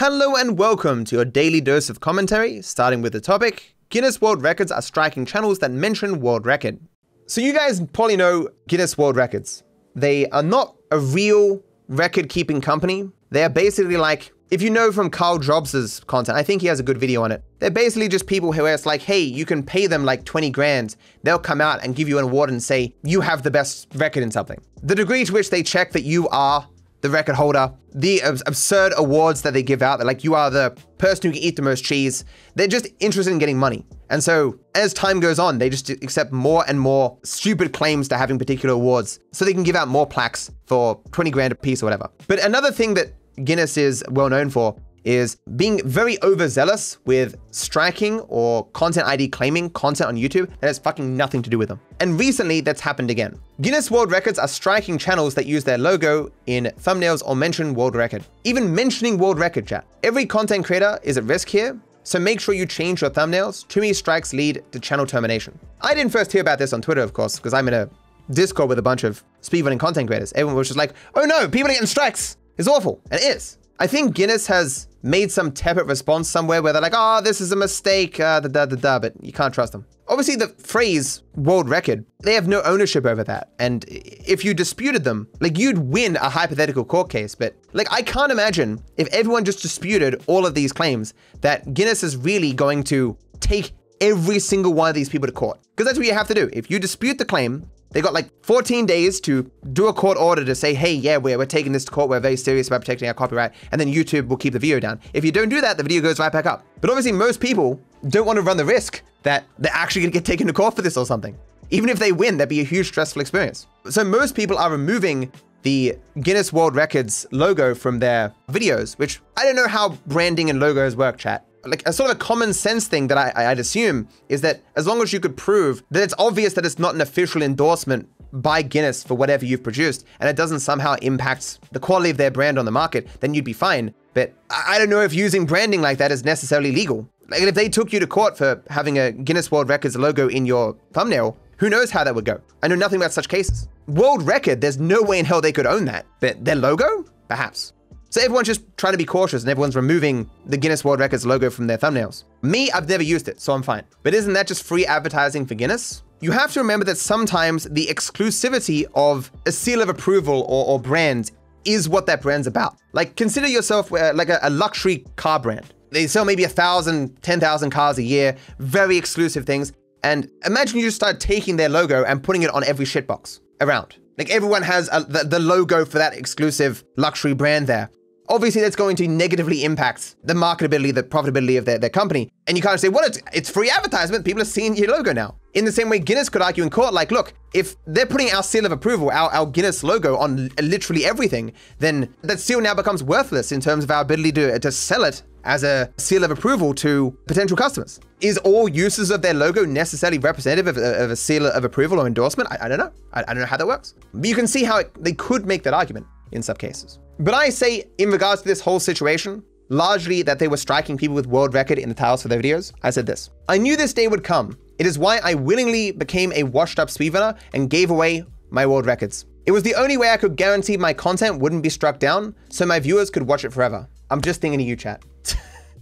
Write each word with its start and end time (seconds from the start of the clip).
Hello 0.00 0.34
and 0.34 0.56
welcome 0.56 1.04
to 1.04 1.16
your 1.16 1.26
daily 1.26 1.60
dose 1.60 1.90
of 1.90 2.00
commentary, 2.00 2.62
starting 2.62 3.02
with 3.02 3.12
the 3.12 3.20
topic 3.20 3.76
Guinness 3.90 4.18
World 4.18 4.40
Records 4.40 4.72
are 4.72 4.80
striking 4.80 5.26
channels 5.26 5.58
that 5.58 5.72
mention 5.72 6.20
world 6.20 6.46
record. 6.46 6.80
So, 7.26 7.42
you 7.42 7.52
guys 7.52 7.82
probably 7.92 8.16
know 8.16 8.48
Guinness 8.66 8.96
World 8.96 9.16
Records. 9.16 9.62
They 9.94 10.26
are 10.30 10.42
not 10.42 10.74
a 10.90 10.98
real 10.98 11.62
record 11.88 12.30
keeping 12.30 12.62
company. 12.62 13.10
They 13.28 13.44
are 13.44 13.50
basically 13.50 13.98
like, 13.98 14.32
if 14.50 14.62
you 14.62 14.70
know 14.70 14.90
from 14.90 15.10
Karl 15.10 15.38
Jobst' 15.38 16.06
content, 16.06 16.38
I 16.38 16.44
think 16.44 16.62
he 16.62 16.68
has 16.68 16.80
a 16.80 16.82
good 16.82 16.96
video 16.96 17.22
on 17.22 17.30
it. 17.30 17.44
They're 17.58 17.70
basically 17.70 18.08
just 18.08 18.26
people 18.26 18.52
who 18.52 18.64
it's 18.64 18.86
like, 18.86 19.02
hey, 19.02 19.20
you 19.20 19.44
can 19.44 19.62
pay 19.62 19.86
them 19.86 20.06
like 20.06 20.24
20 20.24 20.48
grand. 20.48 20.96
They'll 21.24 21.38
come 21.38 21.60
out 21.60 21.84
and 21.84 21.94
give 21.94 22.08
you 22.08 22.16
an 22.16 22.24
award 22.24 22.48
and 22.48 22.62
say, 22.62 22.94
you 23.02 23.20
have 23.20 23.42
the 23.42 23.50
best 23.50 23.88
record 23.94 24.22
in 24.22 24.30
something. 24.30 24.62
The 24.82 24.94
degree 24.94 25.26
to 25.26 25.32
which 25.34 25.50
they 25.50 25.62
check 25.62 25.92
that 25.92 26.04
you 26.04 26.26
are 26.30 26.66
the 27.00 27.10
record 27.10 27.34
holder, 27.34 27.72
the 27.94 28.20
absurd 28.20 28.92
awards 28.96 29.42
that 29.42 29.52
they 29.52 29.62
give 29.62 29.82
out, 29.82 29.98
that 29.98 30.06
like 30.06 30.24
you 30.24 30.34
are 30.34 30.50
the 30.50 30.76
person 30.98 31.30
who 31.30 31.34
can 31.34 31.42
eat 31.42 31.56
the 31.56 31.62
most 31.62 31.84
cheese. 31.84 32.24
They're 32.54 32.66
just 32.66 32.88
interested 33.00 33.32
in 33.32 33.38
getting 33.38 33.58
money. 33.58 33.86
And 34.10 34.22
so 34.22 34.58
as 34.74 34.92
time 34.92 35.20
goes 35.20 35.38
on, 35.38 35.58
they 35.58 35.70
just 35.70 35.88
accept 35.88 36.32
more 36.32 36.64
and 36.68 36.80
more 36.80 37.16
stupid 37.22 37.72
claims 37.72 38.08
to 38.08 38.18
having 38.18 38.38
particular 38.38 38.74
awards 38.74 39.20
so 39.32 39.44
they 39.44 39.52
can 39.52 39.62
give 39.62 39.76
out 39.76 39.88
more 39.88 40.06
plaques 40.06 40.50
for 40.66 41.00
20 41.12 41.30
grand 41.30 41.52
a 41.52 41.56
piece 41.56 41.82
or 41.82 41.86
whatever. 41.86 42.08
But 42.26 42.40
another 42.40 42.72
thing 42.72 42.94
that 42.94 43.14
Guinness 43.44 43.76
is 43.76 44.04
well 44.10 44.28
known 44.28 44.50
for 44.50 44.76
is 45.04 45.36
being 45.56 45.80
very 45.86 46.22
overzealous 46.22 46.98
with 47.04 47.36
striking 47.50 48.20
or 48.20 48.66
content 48.68 49.06
ID 49.06 49.28
claiming 49.28 49.70
content 49.70 50.08
on 50.08 50.16
YouTube 50.16 50.48
that 50.60 50.66
has 50.66 50.78
fucking 50.78 51.16
nothing 51.16 51.42
to 51.42 51.50
do 51.50 51.58
with 51.58 51.68
them. 51.68 51.80
And 52.00 52.18
recently 52.18 52.60
that's 52.60 52.80
happened 52.80 53.10
again. 53.10 53.38
Guinness 53.60 53.90
World 53.90 54.10
Records 54.10 54.38
are 54.38 54.48
striking 54.48 54.98
channels 54.98 55.34
that 55.34 55.46
use 55.46 55.64
their 55.64 55.78
logo 55.78 56.30
in 56.46 56.72
thumbnails 56.80 57.22
or 57.24 57.36
mention 57.36 57.74
world 57.74 57.94
record. 57.94 58.24
Even 58.44 58.74
mentioning 58.74 59.18
world 59.18 59.38
record 59.38 59.66
chat. 59.66 59.86
Every 60.02 60.26
content 60.26 60.64
creator 60.64 60.98
is 61.02 61.16
at 61.16 61.24
risk 61.24 61.48
here, 61.48 61.78
so 62.02 62.18
make 62.18 62.40
sure 62.40 62.54
you 62.54 62.66
change 62.66 63.02
your 63.02 63.10
thumbnails. 63.10 63.66
Too 63.68 63.80
many 63.80 63.92
strikes 63.92 64.32
lead 64.32 64.64
to 64.72 64.80
channel 64.80 65.06
termination. 65.06 65.58
I 65.80 65.94
didn't 65.94 66.12
first 66.12 66.32
hear 66.32 66.40
about 66.40 66.58
this 66.58 66.72
on 66.72 66.82
Twitter, 66.82 67.02
of 67.02 67.12
course, 67.12 67.36
because 67.36 67.54
I'm 67.54 67.68
in 67.68 67.74
a 67.74 67.88
Discord 68.30 68.68
with 68.68 68.78
a 68.78 68.82
bunch 68.82 69.04
of 69.04 69.22
speedrunning 69.42 69.80
content 69.80 70.08
creators. 70.08 70.32
Everyone 70.32 70.56
was 70.56 70.68
just 70.68 70.78
like, 70.78 70.94
oh 71.14 71.24
no, 71.24 71.48
people 71.48 71.68
are 71.70 71.74
getting 71.74 71.86
strikes. 71.86 72.36
It's 72.58 72.68
awful. 72.68 73.00
And 73.10 73.20
it 73.20 73.36
is. 73.36 73.58
I 73.82 73.86
think 73.86 74.14
Guinness 74.14 74.46
has 74.46 74.88
made 75.02 75.32
some 75.32 75.52
tepid 75.52 75.88
response 75.88 76.28
somewhere 76.28 76.60
where 76.62 76.74
they're 76.74 76.82
like, 76.82 76.92
oh, 76.94 77.22
this 77.22 77.40
is 77.40 77.50
a 77.50 77.56
mistake, 77.56 78.20
uh, 78.20 78.38
da 78.40 78.48
da 78.48 78.66
da 78.66 78.76
da, 78.76 78.98
but 78.98 79.14
you 79.24 79.32
can't 79.32 79.54
trust 79.54 79.72
them. 79.72 79.86
Obviously, 80.06 80.36
the 80.36 80.48
phrase 80.48 81.22
world 81.34 81.66
record, 81.66 82.04
they 82.22 82.34
have 82.34 82.46
no 82.46 82.60
ownership 82.62 83.06
over 83.06 83.24
that. 83.24 83.52
And 83.58 83.86
if 83.88 84.44
you 84.44 84.52
disputed 84.52 85.04
them, 85.04 85.28
like 85.40 85.56
you'd 85.56 85.78
win 85.78 86.16
a 86.16 86.28
hypothetical 86.28 86.84
court 86.84 87.08
case. 87.08 87.34
But 87.34 87.56
like, 87.72 87.90
I 87.90 88.02
can't 88.02 88.30
imagine 88.30 88.82
if 88.98 89.08
everyone 89.14 89.46
just 89.46 89.62
disputed 89.62 90.22
all 90.26 90.44
of 90.44 90.54
these 90.54 90.74
claims 90.74 91.14
that 91.40 91.72
Guinness 91.72 92.02
is 92.02 92.18
really 92.18 92.52
going 92.52 92.82
to 92.84 93.16
take 93.38 93.72
every 94.02 94.40
single 94.40 94.74
one 94.74 94.90
of 94.90 94.94
these 94.94 95.08
people 95.08 95.26
to 95.26 95.32
court. 95.32 95.58
Because 95.74 95.86
that's 95.86 95.98
what 95.98 96.06
you 96.06 96.12
have 96.12 96.28
to 96.28 96.34
do. 96.34 96.50
If 96.52 96.70
you 96.70 96.78
dispute 96.78 97.16
the 97.16 97.24
claim, 97.24 97.70
they 97.90 98.00
got 98.00 98.12
like 98.12 98.30
14 98.44 98.86
days 98.86 99.20
to 99.22 99.50
do 99.72 99.88
a 99.88 99.92
court 99.92 100.16
order 100.16 100.44
to 100.44 100.54
say, 100.54 100.74
hey, 100.74 100.92
yeah, 100.92 101.16
we're, 101.16 101.36
we're 101.38 101.46
taking 101.46 101.72
this 101.72 101.84
to 101.84 101.90
court. 101.90 102.08
We're 102.08 102.20
very 102.20 102.36
serious 102.36 102.68
about 102.68 102.82
protecting 102.82 103.08
our 103.08 103.14
copyright. 103.14 103.52
And 103.72 103.80
then 103.80 103.88
YouTube 103.88 104.28
will 104.28 104.36
keep 104.36 104.52
the 104.52 104.58
video 104.58 104.78
down. 104.78 105.00
If 105.12 105.24
you 105.24 105.32
don't 105.32 105.48
do 105.48 105.60
that, 105.60 105.76
the 105.76 105.82
video 105.82 106.00
goes 106.00 106.18
right 106.18 106.32
back 106.32 106.46
up. 106.46 106.64
But 106.80 106.90
obviously, 106.90 107.12
most 107.12 107.40
people 107.40 107.80
don't 108.08 108.26
want 108.26 108.36
to 108.36 108.42
run 108.42 108.56
the 108.56 108.64
risk 108.64 109.02
that 109.24 109.44
they're 109.58 109.72
actually 109.74 110.02
going 110.02 110.12
to 110.12 110.18
get 110.18 110.24
taken 110.24 110.46
to 110.46 110.52
court 110.52 110.76
for 110.76 110.82
this 110.82 110.96
or 110.96 111.04
something. 111.04 111.36
Even 111.70 111.88
if 111.88 111.98
they 111.98 112.12
win, 112.12 112.36
that'd 112.36 112.48
be 112.48 112.60
a 112.60 112.64
huge 112.64 112.88
stressful 112.88 113.20
experience. 113.20 113.66
So 113.88 114.04
most 114.04 114.34
people 114.34 114.56
are 114.56 114.70
removing 114.70 115.32
the 115.62 115.96
Guinness 116.20 116.52
World 116.52 116.74
Records 116.74 117.26
logo 117.32 117.74
from 117.74 117.98
their 117.98 118.32
videos, 118.50 118.98
which 118.98 119.20
I 119.36 119.44
don't 119.44 119.56
know 119.56 119.68
how 119.68 119.90
branding 120.06 120.48
and 120.48 120.58
logos 120.58 120.96
work, 120.96 121.18
chat 121.18 121.44
like 121.64 121.82
a 121.86 121.92
sort 121.92 122.10
of 122.10 122.16
a 122.16 122.18
common 122.18 122.52
sense 122.52 122.86
thing 122.86 123.08
that 123.08 123.18
I, 123.18 123.50
I'd 123.50 123.58
assume 123.58 124.08
is 124.28 124.40
that 124.42 124.60
as 124.76 124.86
long 124.86 125.02
as 125.02 125.12
you 125.12 125.20
could 125.20 125.36
prove 125.36 125.82
that 125.90 126.02
it's 126.02 126.14
obvious 126.18 126.54
that 126.54 126.64
it's 126.64 126.78
not 126.78 126.94
an 126.94 127.00
official 127.00 127.42
endorsement 127.42 128.08
by 128.32 128.62
Guinness 128.62 129.02
for 129.02 129.16
whatever 129.16 129.44
you've 129.44 129.62
produced 129.62 130.06
and 130.20 130.28
it 130.28 130.36
doesn't 130.36 130.60
somehow 130.60 130.94
impact 131.02 131.58
the 131.72 131.80
quality 131.80 132.10
of 132.10 132.16
their 132.16 132.30
brand 132.30 132.58
on 132.58 132.64
the 132.64 132.70
market, 132.70 133.08
then 133.20 133.34
you'd 133.34 133.44
be 133.44 133.52
fine. 133.52 133.92
But 134.14 134.32
I 134.50 134.78
don't 134.78 134.90
know 134.90 135.00
if 135.00 135.14
using 135.14 135.46
branding 135.46 135.80
like 135.82 135.98
that 135.98 136.10
is 136.10 136.24
necessarily 136.24 136.72
legal. 136.72 137.08
Like 137.28 137.42
if 137.42 137.54
they 137.54 137.68
took 137.68 137.92
you 137.92 138.00
to 138.00 138.06
court 138.06 138.36
for 138.36 138.62
having 138.70 138.98
a 138.98 139.12
Guinness 139.12 139.50
World 139.50 139.68
Records 139.68 139.96
logo 139.96 140.28
in 140.28 140.46
your 140.46 140.76
thumbnail, 140.92 141.36
who 141.58 141.68
knows 141.68 141.90
how 141.90 142.02
that 142.04 142.14
would 142.14 142.24
go? 142.24 142.40
I 142.62 142.68
know 142.68 142.74
nothing 142.74 142.96
about 142.96 143.12
such 143.12 143.28
cases. 143.28 143.68
World 143.86 144.22
record, 144.22 144.60
there's 144.60 144.78
no 144.78 145.02
way 145.02 145.18
in 145.18 145.24
hell 145.24 145.40
they 145.40 145.52
could 145.52 145.66
own 145.66 145.84
that. 145.84 146.06
But 146.20 146.44
their 146.44 146.56
logo? 146.56 147.04
Perhaps. 147.28 147.72
So 148.10 148.20
everyone's 148.20 148.48
just 148.48 148.62
trying 148.76 148.92
to 148.92 148.98
be 148.98 149.04
cautious 149.04 149.44
and 149.44 149.50
everyone's 149.50 149.76
removing 149.76 150.28
the 150.44 150.56
Guinness 150.56 150.84
World 150.84 150.98
Records 150.98 151.24
logo 151.24 151.48
from 151.48 151.68
their 151.68 151.78
thumbnails. 151.78 152.24
Me, 152.42 152.68
I've 152.72 152.88
never 152.88 153.04
used 153.04 153.28
it, 153.28 153.40
so 153.40 153.52
I'm 153.52 153.62
fine. 153.62 153.84
But 154.02 154.14
isn't 154.14 154.32
that 154.32 154.48
just 154.48 154.64
free 154.64 154.84
advertising 154.84 155.46
for 155.46 155.54
Guinness? 155.54 156.02
You 156.20 156.32
have 156.32 156.52
to 156.54 156.60
remember 156.60 156.84
that 156.86 156.98
sometimes 156.98 157.64
the 157.64 157.86
exclusivity 157.86 158.84
of 158.96 159.30
a 159.46 159.52
seal 159.52 159.80
of 159.80 159.88
approval 159.88 160.40
or, 160.48 160.66
or 160.66 160.80
brand 160.80 161.30
is 161.64 161.88
what 161.88 162.06
that 162.06 162.20
brand's 162.20 162.48
about. 162.48 162.78
Like 162.92 163.14
consider 163.14 163.46
yourself 163.46 163.92
uh, 163.92 164.10
like 164.12 164.28
a, 164.28 164.40
a 164.42 164.50
luxury 164.50 165.04
car 165.14 165.38
brand. 165.38 165.72
They 165.90 166.08
sell 166.08 166.24
maybe 166.24 166.42
a 166.42 166.48
thousand, 166.48 167.22
ten 167.22 167.38
thousand 167.38 167.70
cars 167.70 167.98
a 167.98 168.02
year, 168.02 168.36
very 168.58 168.96
exclusive 168.96 169.46
things. 169.46 169.72
And 170.02 170.28
imagine 170.44 170.80
you 170.80 170.84
just 170.84 170.96
start 170.96 171.20
taking 171.20 171.56
their 171.56 171.68
logo 171.68 172.02
and 172.04 172.24
putting 172.24 172.42
it 172.42 172.50
on 172.50 172.64
every 172.64 172.86
shitbox 172.86 173.38
around. 173.60 173.98
Like 174.18 174.30
everyone 174.30 174.62
has 174.62 174.88
a, 174.92 175.00
the, 175.04 175.24
the 175.24 175.38
logo 175.38 175.84
for 175.84 175.98
that 175.98 176.14
exclusive 176.14 176.82
luxury 176.96 177.34
brand 177.34 177.68
there 177.68 177.88
obviously 178.30 178.62
that's 178.62 178.76
going 178.76 178.96
to 178.96 179.08
negatively 179.08 179.64
impact 179.64 180.14
the 180.24 180.32
marketability, 180.32 180.94
the 180.94 181.02
profitability 181.02 181.58
of 181.58 181.64
their, 181.64 181.78
their 181.78 181.90
company. 181.90 182.30
And 182.46 182.56
you 182.56 182.62
can't 182.62 182.80
say, 182.80 182.88
well, 182.88 183.04
it's, 183.04 183.20
it's 183.34 183.50
free 183.50 183.68
advertisement. 183.68 184.24
People 184.24 184.40
are 184.40 184.46
seeing 184.46 184.76
your 184.76 184.88
logo 184.88 185.12
now. 185.12 185.34
In 185.54 185.64
the 185.64 185.72
same 185.72 185.88
way, 185.90 185.98
Guinness 185.98 186.28
could 186.28 186.40
argue 186.40 186.62
in 186.62 186.70
court, 186.70 186.94
like, 186.94 187.10
look, 187.10 187.34
if 187.52 187.74
they're 187.86 188.06
putting 188.06 188.30
our 188.30 188.42
seal 188.42 188.64
of 188.64 188.72
approval, 188.72 189.10
our, 189.10 189.30
our 189.30 189.46
Guinness 189.46 189.82
logo 189.82 190.16
on 190.16 190.48
literally 190.62 191.04
everything, 191.04 191.52
then 191.80 192.14
that 192.22 192.38
seal 192.38 192.60
now 192.60 192.72
becomes 192.72 193.02
worthless 193.02 193.50
in 193.50 193.60
terms 193.60 193.82
of 193.82 193.90
our 193.90 194.02
ability 194.02 194.32
to, 194.32 194.58
to 194.60 194.70
sell 194.70 195.04
it 195.04 195.22
as 195.42 195.64
a 195.64 195.90
seal 195.96 196.22
of 196.22 196.30
approval 196.30 196.74
to 196.74 197.16
potential 197.26 197.56
customers. 197.56 197.98
Is 198.20 198.38
all 198.38 198.68
uses 198.68 199.10
of 199.10 199.22
their 199.22 199.34
logo 199.34 199.64
necessarily 199.64 200.18
representative 200.18 200.66
of, 200.68 200.76
of 200.76 201.10
a 201.10 201.16
seal 201.16 201.46
of 201.46 201.64
approval 201.64 201.98
or 201.98 202.06
endorsement? 202.06 202.52
I, 202.52 202.66
I 202.66 202.68
don't 202.68 202.78
know. 202.78 202.92
I, 203.12 203.22
I, 203.22 203.24
don't 203.32 203.38
know 203.38 203.46
how 203.46 203.56
that 203.56 203.66
works. 203.66 203.94
But 204.12 204.28
you 204.28 204.34
can 204.34 204.46
see 204.46 204.62
how 204.62 204.78
it, 204.78 204.92
they 205.02 205.14
could 205.14 205.46
make 205.46 205.62
that 205.62 205.74
argument 205.74 206.06
in 206.32 206.42
some 206.42 206.56
cases. 206.56 206.98
But 207.18 207.34
I 207.34 207.50
say, 207.50 207.84
in 207.98 208.10
regards 208.10 208.42
to 208.42 208.48
this 208.48 208.60
whole 208.60 208.80
situation, 208.80 209.42
largely 209.68 210.22
that 210.22 210.38
they 210.38 210.48
were 210.48 210.56
striking 210.56 210.96
people 210.96 211.14
with 211.14 211.26
world 211.26 211.54
record 211.54 211.78
in 211.78 211.88
the 211.88 211.94
titles 211.94 212.22
for 212.22 212.28
their 212.28 212.40
videos, 212.40 212.72
I 212.82 212.90
said 212.90 213.06
this. 213.06 213.30
I 213.48 213.58
knew 213.58 213.76
this 213.76 213.92
day 213.92 214.08
would 214.08 214.24
come. 214.24 214.58
It 214.78 214.86
is 214.86 214.98
why 214.98 215.20
I 215.22 215.34
willingly 215.34 215.92
became 215.92 216.32
a 216.32 216.42
washed 216.42 216.78
up 216.78 216.88
speedrunner 216.88 217.38
and 217.52 217.70
gave 217.70 217.90
away 217.90 218.24
my 218.50 218.66
world 218.66 218.86
records. 218.86 219.26
It 219.46 219.52
was 219.52 219.62
the 219.62 219.74
only 219.74 219.96
way 219.96 220.10
I 220.10 220.16
could 220.16 220.36
guarantee 220.36 220.76
my 220.76 220.92
content 220.92 221.40
wouldn't 221.40 221.62
be 221.62 221.70
struck 221.70 221.98
down, 221.98 222.34
so 222.50 222.66
my 222.66 222.78
viewers 222.78 223.10
could 223.10 223.24
watch 223.24 223.44
it 223.44 223.52
forever. 223.52 223.88
I'm 224.10 224.20
just 224.20 224.40
thinking 224.40 224.60
of 224.60 224.66
you, 224.66 224.76
chat. 224.76 225.02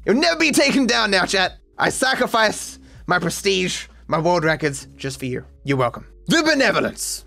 it 0.05 0.13
will 0.13 0.21
never 0.21 0.39
be 0.39 0.53
taken 0.53 0.87
down 0.87 1.11
now, 1.11 1.25
chat. 1.25 1.59
I 1.79 1.91
sacrifice 1.91 2.79
my 3.07 3.19
prestige, 3.19 3.87
my 4.07 4.19
world 4.19 4.45
records, 4.45 4.87
just 4.97 5.19
for 5.19 5.27
you. 5.27 5.45
You're 5.65 5.77
welcome. 5.77 6.07
The 6.27 6.43
benevolence. 6.43 7.25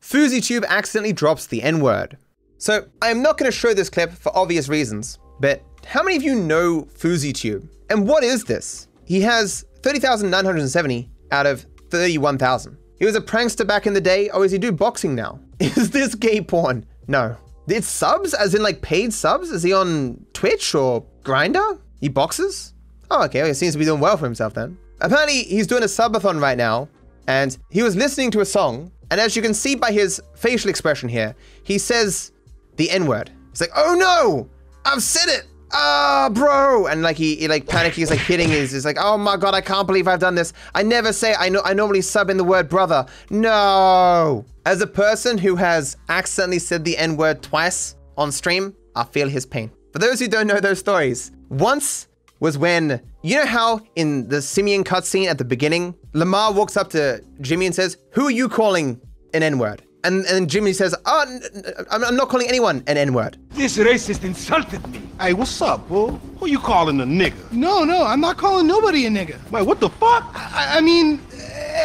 FouseyTube 0.00 0.64
accidentally 0.66 1.12
drops 1.12 1.46
the 1.46 1.62
N 1.62 1.80
word. 1.80 2.16
So 2.58 2.84
I 3.00 3.10
am 3.10 3.22
not 3.22 3.38
going 3.38 3.50
to 3.50 3.56
show 3.56 3.72
this 3.72 3.88
clip 3.88 4.12
for 4.12 4.36
obvious 4.36 4.68
reasons, 4.68 5.18
but 5.38 5.62
how 5.86 6.02
many 6.02 6.16
of 6.16 6.24
you 6.24 6.34
know 6.34 6.82
FouseyTube? 6.98 7.68
And 7.88 8.06
what 8.06 8.24
is 8.24 8.44
this? 8.44 8.88
He 9.04 9.20
has 9.22 9.64
30,970 9.82 11.08
out 11.30 11.46
of 11.46 11.64
31,000. 11.90 12.76
He 12.98 13.06
was 13.06 13.14
a 13.14 13.20
prankster 13.20 13.66
back 13.66 13.86
in 13.86 13.94
the 13.94 14.00
day. 14.00 14.28
Oh, 14.30 14.42
is 14.42 14.50
he 14.50 14.58
do 14.58 14.72
boxing 14.72 15.14
now? 15.14 15.38
Is 15.60 15.90
this 15.90 16.14
gay 16.14 16.40
porn? 16.40 16.84
No. 17.06 17.36
It's 17.68 17.86
subs, 17.86 18.34
as 18.34 18.54
in 18.54 18.62
like 18.62 18.82
paid 18.82 19.12
subs? 19.12 19.50
Is 19.50 19.62
he 19.62 19.72
on 19.72 20.24
Twitch 20.32 20.74
or 20.74 21.04
Grindr? 21.24 21.80
He 22.00 22.08
boxes? 22.08 22.74
Oh, 23.10 23.24
okay. 23.24 23.40
Well, 23.40 23.48
he 23.48 23.54
seems 23.54 23.74
to 23.74 23.78
be 23.78 23.84
doing 23.84 24.00
well 24.00 24.16
for 24.16 24.24
himself 24.24 24.54
then. 24.54 24.76
Apparently, 25.00 25.44
he's 25.44 25.66
doing 25.66 25.84
a 25.84 25.86
subathon 25.86 26.40
right 26.40 26.58
now, 26.58 26.88
and 27.28 27.56
he 27.70 27.82
was 27.82 27.94
listening 27.94 28.30
to 28.32 28.40
a 28.40 28.44
song, 28.44 28.90
and 29.10 29.20
as 29.20 29.36
you 29.36 29.42
can 29.42 29.54
see 29.54 29.74
by 29.74 29.92
his 29.92 30.20
facial 30.34 30.70
expression 30.70 31.08
here, 31.08 31.36
he 31.62 31.78
says 31.78 32.32
the 32.78 32.90
N 32.90 33.06
word. 33.06 33.30
He's 33.50 33.60
like, 33.60 33.70
oh 33.76 33.94
no, 33.94 34.48
I've 34.86 35.02
said 35.02 35.28
it. 35.28 35.46
Ah, 35.70 36.26
oh, 36.26 36.30
bro, 36.30 36.86
and 36.86 37.02
like 37.02 37.18
he, 37.18 37.36
he 37.36 37.46
like 37.46 37.66
panicking, 37.66 37.92
he's 37.92 38.08
like 38.08 38.20
hitting 38.20 38.48
his, 38.48 38.72
he's 38.72 38.86
like, 38.86 38.96
oh 38.98 39.18
my 39.18 39.36
god, 39.36 39.52
I 39.52 39.60
can't 39.60 39.86
believe 39.86 40.08
I've 40.08 40.18
done 40.18 40.34
this. 40.34 40.54
I 40.74 40.82
never 40.82 41.12
say, 41.12 41.34
I 41.38 41.50
know, 41.50 41.60
I 41.62 41.74
normally 41.74 42.00
sub 42.00 42.30
in 42.30 42.38
the 42.38 42.44
word 42.44 42.70
brother. 42.70 43.04
No. 43.28 44.46
As 44.64 44.80
a 44.80 44.86
person 44.86 45.36
who 45.36 45.56
has 45.56 45.98
accidentally 46.08 46.58
said 46.58 46.84
the 46.86 46.96
N 46.96 47.18
word 47.18 47.42
twice 47.42 47.96
on 48.16 48.32
stream, 48.32 48.74
I 48.96 49.04
feel 49.04 49.28
his 49.28 49.44
pain. 49.44 49.70
For 49.92 49.98
those 49.98 50.18
who 50.20 50.28
don't 50.28 50.46
know 50.46 50.58
those 50.58 50.78
stories, 50.78 51.32
once 51.50 52.08
was 52.40 52.56
when, 52.56 53.02
you 53.22 53.36
know 53.36 53.46
how 53.46 53.80
in 53.94 54.26
the 54.28 54.40
Simeon 54.40 54.84
cutscene 54.84 55.26
at 55.26 55.36
the 55.36 55.44
beginning, 55.44 55.94
Lamar 56.14 56.52
walks 56.52 56.78
up 56.78 56.88
to 56.90 57.22
Jimmy 57.42 57.66
and 57.66 57.74
says, 57.74 57.98
who 58.12 58.26
are 58.26 58.30
you 58.30 58.48
calling 58.48 59.00
an 59.34 59.42
N 59.42 59.58
word? 59.58 59.82
And, 60.08 60.24
and 60.24 60.48
Jimmy 60.48 60.72
says, 60.72 60.94
oh, 61.04 61.24
n- 61.28 61.42
n- 61.54 61.84
I'm 61.90 62.02
I'm 62.02 62.16
not 62.16 62.30
calling 62.30 62.48
anyone 62.48 62.82
an 62.86 62.96
N-word. 62.96 63.36
This 63.50 63.76
racist 63.76 64.24
insulted 64.24 64.86
me. 64.88 65.02
Hey, 65.20 65.34
what's 65.34 65.60
up, 65.60 65.86
bull? 65.86 66.12
Who 66.38 66.46
you 66.48 66.58
calling 66.58 66.98
a 67.02 67.04
nigga? 67.04 67.52
No, 67.52 67.84
no, 67.84 68.06
I'm 68.06 68.22
not 68.22 68.38
calling 68.38 68.66
nobody 68.66 69.04
a 69.04 69.10
nigga. 69.10 69.36
Wait, 69.50 69.66
what 69.66 69.80
the 69.80 69.90
fuck? 69.90 70.24
I, 70.34 70.78
I 70.78 70.80
mean, 70.80 71.20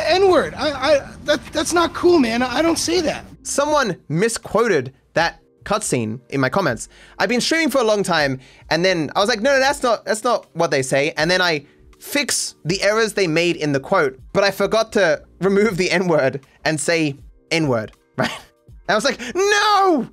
N 0.08 0.30
word. 0.32 0.54
I, 0.54 0.68
I, 0.72 1.12
that, 1.26 1.44
that's 1.52 1.74
not 1.74 1.94
cool, 1.94 2.18
man. 2.18 2.42
I 2.42 2.62
don't 2.62 2.80
say 2.80 3.02
that. 3.02 3.26
Someone 3.44 4.00
misquoted 4.08 4.94
that 5.16 5.42
cutscene 5.66 6.22
in 6.30 6.40
my 6.40 6.48
comments. 6.48 6.88
I've 7.20 7.28
been 7.28 7.42
streaming 7.42 7.72
for 7.72 7.80
a 7.80 7.84
long 7.84 8.04
time, 8.04 8.40
and 8.70 8.86
then 8.86 9.12
I 9.18 9.20
was 9.20 9.28
like, 9.28 9.42
no, 9.42 9.52
no, 9.52 9.60
that's 9.60 9.84
not 9.84 10.06
that's 10.06 10.24
not 10.24 10.48
what 10.56 10.72
they 10.72 10.82
say. 10.82 11.12
And 11.18 11.30
then 11.30 11.42
I 11.42 11.66
fix 12.00 12.56
the 12.64 12.82
errors 12.84 13.16
they 13.16 13.28
made 13.28 13.58
in 13.58 13.74
the 13.74 13.82
quote, 13.82 14.18
but 14.32 14.46
I 14.46 14.52
forgot 14.52 14.94
to 14.94 15.22
remove 15.42 15.76
the 15.76 15.92
N-word 15.92 16.40
and 16.64 16.80
say 16.80 17.18
N-word, 17.52 17.92
right? 18.18 18.32
I 18.90 18.96
was 18.96 19.06
like, 19.06 19.20
no! 19.36 20.10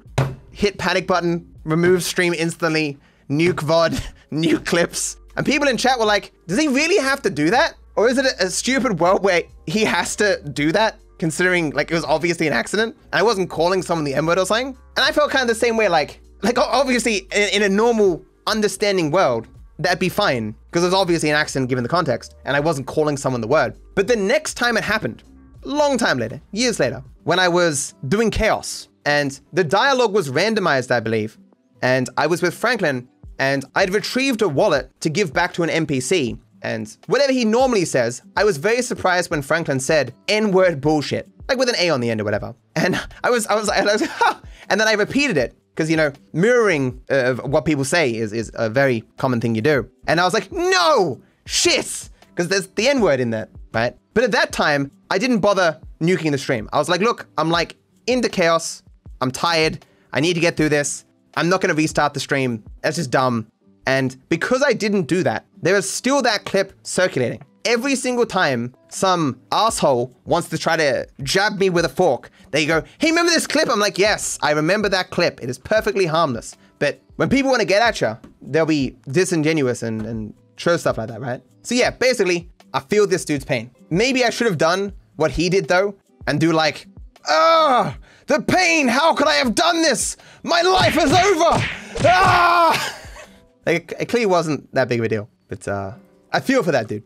Hit 0.50 0.78
panic 0.78 1.06
button, 1.06 1.54
remove 1.64 2.02
stream 2.02 2.34
instantly, 2.34 2.98
nuke 3.28 3.56
VOD, 3.56 4.00
nuke 4.32 4.64
clips. 4.64 5.16
And 5.36 5.46
people 5.46 5.68
in 5.68 5.76
chat 5.76 5.98
were 5.98 6.04
like, 6.04 6.32
does 6.46 6.58
he 6.58 6.68
really 6.68 6.98
have 6.98 7.22
to 7.22 7.30
do 7.30 7.50
that? 7.50 7.74
Or 7.96 8.08
is 8.08 8.18
it 8.18 8.24
a, 8.24 8.46
a 8.46 8.50
stupid 8.50 9.00
world 9.00 9.22
where 9.22 9.42
he 9.66 9.84
has 9.84 10.16
to 10.16 10.40
do 10.52 10.72
that? 10.72 10.98
Considering 11.18 11.70
like 11.70 11.90
it 11.90 11.94
was 11.94 12.04
obviously 12.04 12.46
an 12.46 12.52
accident 12.52 12.96
and 13.12 13.20
I 13.20 13.22
wasn't 13.22 13.50
calling 13.50 13.82
someone 13.82 14.04
the 14.04 14.14
N-word 14.14 14.38
or 14.38 14.46
something. 14.46 14.68
And 14.96 15.04
I 15.04 15.12
felt 15.12 15.30
kind 15.30 15.42
of 15.42 15.48
the 15.48 15.54
same 15.54 15.76
way, 15.76 15.88
like, 15.88 16.20
like 16.42 16.58
obviously 16.58 17.28
in, 17.32 17.48
in 17.54 17.62
a 17.62 17.68
normal 17.68 18.24
understanding 18.46 19.10
world, 19.10 19.46
that'd 19.78 19.98
be 19.98 20.08
fine 20.08 20.54
because 20.66 20.82
it 20.82 20.86
was 20.86 20.94
obviously 20.94 21.30
an 21.30 21.36
accident 21.36 21.68
given 21.68 21.82
the 21.82 21.88
context 21.88 22.36
and 22.44 22.56
I 22.56 22.60
wasn't 22.60 22.86
calling 22.86 23.16
someone 23.16 23.40
the 23.40 23.48
word. 23.48 23.78
But 23.94 24.08
the 24.08 24.16
next 24.16 24.54
time 24.54 24.76
it 24.76 24.84
happened, 24.84 25.22
long 25.64 25.98
time 25.98 26.18
later, 26.18 26.40
years 26.52 26.80
later, 26.80 27.02
when 27.24 27.38
I 27.38 27.48
was 27.48 27.94
doing 28.08 28.30
chaos 28.30 28.88
and 29.04 29.38
the 29.52 29.64
dialogue 29.64 30.12
was 30.12 30.30
randomized, 30.30 30.90
I 30.90 31.00
believe, 31.00 31.38
and 31.82 32.08
I 32.16 32.26
was 32.26 32.42
with 32.42 32.54
Franklin 32.54 33.08
and 33.38 33.64
I'd 33.74 33.94
retrieved 33.94 34.42
a 34.42 34.48
wallet 34.48 34.90
to 35.00 35.08
give 35.08 35.32
back 35.32 35.54
to 35.54 35.62
an 35.62 35.86
NPC. 35.86 36.38
And 36.62 36.94
whatever 37.06 37.32
he 37.32 37.46
normally 37.46 37.86
says, 37.86 38.20
I 38.36 38.44
was 38.44 38.58
very 38.58 38.82
surprised 38.82 39.30
when 39.30 39.40
Franklin 39.40 39.80
said 39.80 40.14
N-word 40.28 40.80
bullshit, 40.80 41.26
like 41.48 41.56
with 41.56 41.70
an 41.70 41.76
A 41.78 41.88
on 41.88 42.00
the 42.00 42.10
end 42.10 42.20
or 42.20 42.24
whatever. 42.24 42.54
And 42.76 43.00
I 43.24 43.30
was, 43.30 43.46
I 43.46 43.54
was, 43.54 43.68
I 43.70 43.82
was, 43.82 44.02
ha! 44.04 44.42
and 44.68 44.78
then 44.78 44.88
I 44.88 44.92
repeated 44.92 45.38
it 45.38 45.56
because 45.74 45.90
you 45.90 45.96
know 45.96 46.12
mirroring 46.34 47.00
uh, 47.08 47.34
what 47.36 47.64
people 47.64 47.84
say 47.84 48.14
is 48.14 48.32
is 48.34 48.50
a 48.54 48.68
very 48.68 49.02
common 49.16 49.40
thing 49.40 49.54
you 49.54 49.62
do. 49.62 49.88
And 50.06 50.20
I 50.20 50.24
was 50.24 50.34
like, 50.34 50.52
no, 50.52 51.22
shit, 51.46 52.10
because 52.28 52.48
there's 52.48 52.66
the 52.68 52.88
N 52.88 53.00
word 53.00 53.20
in 53.20 53.30
there, 53.30 53.48
right? 53.72 53.96
But 54.12 54.24
at 54.24 54.32
that 54.32 54.52
time, 54.52 54.90
I 55.10 55.18
didn't 55.18 55.40
bother 55.40 55.80
nuking 56.00 56.30
the 56.30 56.38
stream. 56.38 56.68
I 56.72 56.78
was 56.78 56.88
like, 56.88 57.00
look, 57.00 57.26
I'm 57.36 57.50
like 57.50 57.76
into 58.06 58.28
chaos. 58.28 58.82
I'm 59.20 59.32
tired. 59.32 59.84
I 60.12 60.20
need 60.20 60.34
to 60.34 60.40
get 60.40 60.56
through 60.56 60.68
this. 60.68 61.04
I'm 61.36 61.48
not 61.48 61.60
going 61.60 61.74
to 61.74 61.74
restart 61.74 62.14
the 62.14 62.20
stream. 62.20 62.62
That's 62.82 62.96
just 62.96 63.10
dumb. 63.10 63.46
And 63.86 64.16
because 64.28 64.62
I 64.62 64.72
didn't 64.72 65.02
do 65.08 65.22
that, 65.24 65.46
there 65.62 65.76
is 65.76 65.90
still 65.90 66.22
that 66.22 66.44
clip 66.44 66.72
circulating. 66.84 67.42
Every 67.64 67.96
single 67.96 68.24
time 68.24 68.74
some 68.88 69.38
asshole 69.52 70.14
wants 70.24 70.48
to 70.50 70.58
try 70.58 70.76
to 70.76 71.06
jab 71.22 71.58
me 71.58 71.70
with 71.70 71.84
a 71.84 71.88
fork, 71.88 72.30
they 72.52 72.64
go, 72.64 72.82
Hey, 72.98 73.10
remember 73.10 73.32
this 73.32 73.46
clip? 73.46 73.68
I'm 73.68 73.80
like, 73.80 73.98
Yes, 73.98 74.38
I 74.42 74.52
remember 74.52 74.88
that 74.88 75.10
clip. 75.10 75.42
It 75.42 75.50
is 75.50 75.58
perfectly 75.58 76.06
harmless. 76.06 76.56
But 76.78 77.00
when 77.16 77.28
people 77.28 77.50
want 77.50 77.60
to 77.60 77.66
get 77.66 77.82
at 77.82 78.00
you, 78.00 78.16
they'll 78.40 78.64
be 78.64 78.96
disingenuous 79.08 79.82
and, 79.82 80.06
and 80.06 80.34
show 80.56 80.76
stuff 80.76 80.98
like 80.98 81.08
that, 81.08 81.20
right? 81.20 81.42
So, 81.62 81.74
yeah, 81.74 81.90
basically, 81.90 82.48
I 82.72 82.80
feel 82.80 83.06
this 83.06 83.24
dude's 83.24 83.44
pain. 83.44 83.70
Maybe 83.90 84.24
I 84.24 84.30
should 84.30 84.46
have 84.46 84.56
done 84.56 84.94
what 85.20 85.30
he 85.30 85.48
did, 85.48 85.68
though, 85.68 85.94
and 86.26 86.40
do 86.40 86.52
like, 86.52 86.86
Ah, 87.28 87.96
the 88.26 88.40
pain. 88.40 88.88
How 88.88 89.14
could 89.14 89.28
I 89.28 89.34
have 89.34 89.54
done 89.54 89.82
this? 89.82 90.16
My 90.42 90.62
life 90.62 90.96
is 90.96 91.12
over. 91.12 91.64
Ah! 92.04 92.96
Like, 93.66 93.92
it 94.00 94.08
clearly 94.08 94.26
wasn't 94.26 94.72
that 94.74 94.88
big 94.88 95.00
of 95.00 95.04
a 95.04 95.08
deal, 95.08 95.28
but 95.46 95.68
uh, 95.68 95.92
I 96.32 96.40
feel 96.40 96.62
for 96.62 96.72
that 96.72 96.88
dude. 96.88 97.04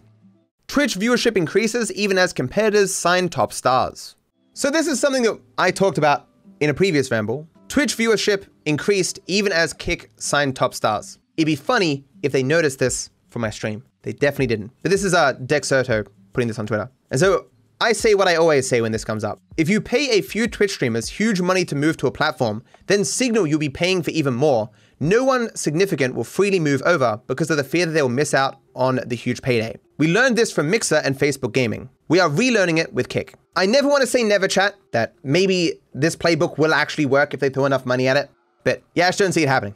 Twitch 0.68 0.94
viewership 0.94 1.36
increases 1.36 1.92
even 1.92 2.16
as 2.16 2.32
competitors 2.32 2.94
sign 2.94 3.28
top 3.28 3.52
stars. 3.52 4.14
So 4.54 4.70
this 4.70 4.86
is 4.86 5.00
something 5.00 5.24
that 5.24 5.40
I 5.58 5.72
talked 5.72 5.98
about 5.98 6.28
in 6.60 6.70
a 6.70 6.74
previous 6.74 7.10
ramble. 7.10 7.48
Twitch 7.68 7.96
viewership 7.96 8.46
increased 8.66 9.18
even 9.26 9.52
as 9.52 9.72
Kick 9.72 10.12
signed 10.16 10.54
top 10.54 10.74
stars. 10.74 11.18
It'd 11.36 11.46
be 11.46 11.56
funny 11.56 12.04
if 12.22 12.30
they 12.30 12.44
noticed 12.44 12.78
this 12.78 13.10
from 13.28 13.42
my 13.42 13.50
stream. 13.50 13.82
They 14.02 14.12
definitely 14.12 14.46
didn't. 14.46 14.70
But 14.82 14.92
this 14.92 15.02
is 15.02 15.12
uh, 15.12 15.34
Dexerto 15.34 16.06
putting 16.32 16.46
this 16.46 16.60
on 16.60 16.68
Twitter. 16.68 16.88
And 17.10 17.18
so 17.18 17.46
I 17.80 17.92
say 17.92 18.14
what 18.14 18.28
I 18.28 18.36
always 18.36 18.68
say 18.68 18.80
when 18.80 18.92
this 18.92 19.04
comes 19.04 19.24
up. 19.24 19.40
If 19.56 19.68
you 19.68 19.80
pay 19.80 20.10
a 20.10 20.22
few 20.22 20.46
Twitch 20.46 20.72
streamers 20.72 21.08
huge 21.08 21.40
money 21.40 21.64
to 21.66 21.74
move 21.74 21.96
to 21.98 22.06
a 22.06 22.12
platform, 22.12 22.62
then 22.86 23.04
signal 23.04 23.46
you'll 23.46 23.58
be 23.58 23.68
paying 23.68 24.02
for 24.02 24.10
even 24.10 24.34
more. 24.34 24.70
No 25.00 25.24
one 25.24 25.54
significant 25.56 26.14
will 26.14 26.24
freely 26.24 26.60
move 26.60 26.82
over 26.86 27.20
because 27.26 27.50
of 27.50 27.56
the 27.56 27.64
fear 27.64 27.86
that 27.86 27.92
they 27.92 28.02
will 28.02 28.08
miss 28.08 28.32
out 28.32 28.60
on 28.74 29.00
the 29.06 29.16
huge 29.16 29.42
payday. 29.42 29.76
We 29.98 30.12
learned 30.12 30.36
this 30.36 30.52
from 30.52 30.70
Mixer 30.70 30.96
and 31.04 31.18
Facebook 31.18 31.52
Gaming. 31.52 31.88
We 32.08 32.20
are 32.20 32.28
relearning 32.28 32.78
it 32.78 32.92
with 32.92 33.08
Kick. 33.08 33.34
I 33.56 33.66
never 33.66 33.88
want 33.88 34.02
to 34.02 34.06
say 34.06 34.22
never 34.22 34.48
chat, 34.48 34.74
that 34.92 35.14
maybe 35.22 35.80
this 35.92 36.16
playbook 36.16 36.58
will 36.58 36.74
actually 36.74 37.06
work 37.06 37.34
if 37.34 37.40
they 37.40 37.48
throw 37.48 37.64
enough 37.64 37.86
money 37.86 38.08
at 38.08 38.16
it, 38.16 38.30
but 38.64 38.82
yeah, 38.94 39.06
I 39.06 39.08
just 39.08 39.20
don't 39.20 39.32
see 39.32 39.44
it 39.44 39.48
happening. 39.48 39.74